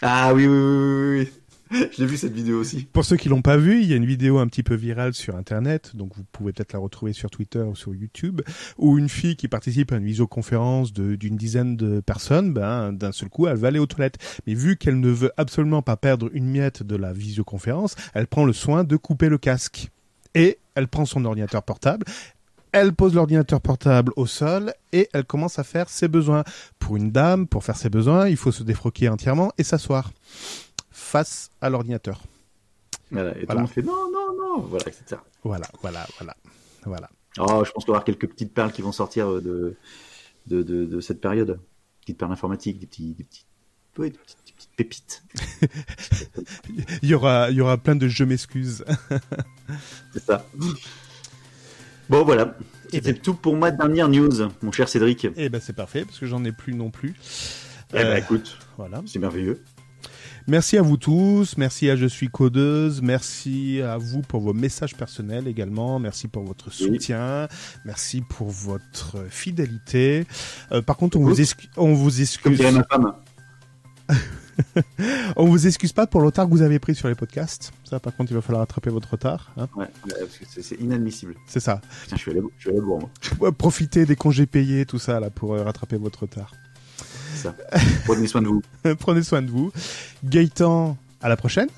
[0.00, 1.37] Ah oui, oui, oui, oui.
[1.70, 2.86] Je l'ai vu cette vidéo aussi.
[2.92, 5.14] Pour ceux qui l'ont pas vu, il y a une vidéo un petit peu virale
[5.14, 8.40] sur Internet, donc vous pouvez peut-être la retrouver sur Twitter ou sur YouTube,
[8.78, 13.28] où une fille qui participe à une visioconférence d'une dizaine de personnes, ben, d'un seul
[13.28, 14.18] coup, elle va aller aux toilettes.
[14.46, 18.44] Mais vu qu'elle ne veut absolument pas perdre une miette de la visioconférence, elle prend
[18.44, 19.90] le soin de couper le casque.
[20.34, 22.04] Et elle prend son ordinateur portable,
[22.72, 26.44] elle pose l'ordinateur portable au sol et elle commence à faire ses besoins.
[26.78, 30.12] Pour une dame, pour faire ses besoins, il faut se défroquer entièrement et s'asseoir
[30.98, 32.22] face à l'ordinateur.
[33.10, 33.54] Voilà, et tout Voilà.
[33.54, 35.20] le monde fait non, non, non, voilà, etc.
[35.44, 36.36] Voilà, voilà, voilà,
[36.84, 37.10] voilà.
[37.38, 39.76] Oh, je pense qu'il va y avoir quelques petites perles qui vont sortir euh, de,
[40.48, 41.60] de, de, de cette période.
[42.00, 43.46] Petites perles informatiques, des petits, des petits,
[43.98, 45.22] ouais, des petites, des petites pépites.
[47.02, 48.84] Il y aura, il y aura plein de je m'excuse.
[50.12, 50.46] C'est ça.
[52.08, 52.56] Bon, voilà.
[52.90, 53.20] Eh C'était ben.
[53.20, 54.30] tout pour ma dernière news,
[54.62, 55.26] mon cher Cédric.
[55.36, 57.14] Eh ben c'est parfait parce que j'en ai plus non plus.
[57.90, 59.02] Eh ben, Euh, écoute, Voilà.
[59.06, 59.62] c'est merveilleux.
[60.48, 64.94] Merci à vous tous, merci à Je suis codeuse, merci à vous pour vos messages
[64.96, 67.48] personnels également, merci pour votre soutien,
[67.84, 70.26] merci pour votre fidélité.
[70.72, 73.12] Euh, par contre, on vous, excu- on vous excuse, dirait ma femme.
[75.36, 77.72] on vous excuse pas pour le retard que vous avez pris sur les podcasts.
[77.84, 79.52] Ça, par contre, il va falloir rattraper votre retard.
[79.58, 79.68] hein.
[79.76, 81.34] Ouais, ouais, parce que c'est- c'est inadmissible.
[81.46, 81.82] C'est ça.
[82.04, 83.00] Putain, je suis je bourre,
[83.38, 83.52] moi.
[83.52, 86.52] Profitez des congés payés, tout ça là pour euh, rattraper votre retard.
[87.38, 87.54] C'est ça.
[88.04, 88.62] Prenez soin de vous.
[88.98, 89.70] Prenez soin de vous.
[90.24, 91.68] Gaëtan, à la prochaine.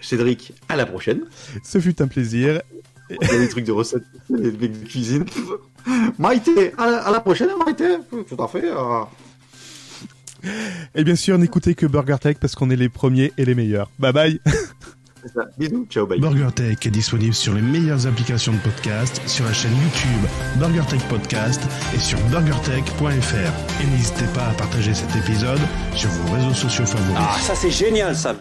[0.00, 1.20] Cédric, à la prochaine.
[1.62, 2.60] Ce fut un plaisir.
[3.08, 5.24] Il y a des trucs de recettes, des mecs de cuisine.
[6.18, 7.96] Maïté, à la, à la prochaine, Maïté.
[8.10, 8.70] Tout à fait.
[8.76, 9.08] ah.
[10.94, 13.90] Et bien sûr, n'écoutez que BurgerTech parce qu'on est les premiers et les meilleurs.
[13.98, 14.40] Bye bye.
[15.32, 15.46] Ça.
[15.58, 16.20] Bisous, ciao, bye.
[16.20, 21.62] BurgerTech est disponible sur les meilleures applications de podcast, sur la chaîne YouTube BurgerTech Podcast
[21.94, 23.82] et sur burgertech.fr.
[23.82, 25.60] Et n'hésitez pas à partager cet épisode
[25.94, 27.16] sur vos réseaux sociaux favoris.
[27.16, 28.34] Ah, ça c'est génial ça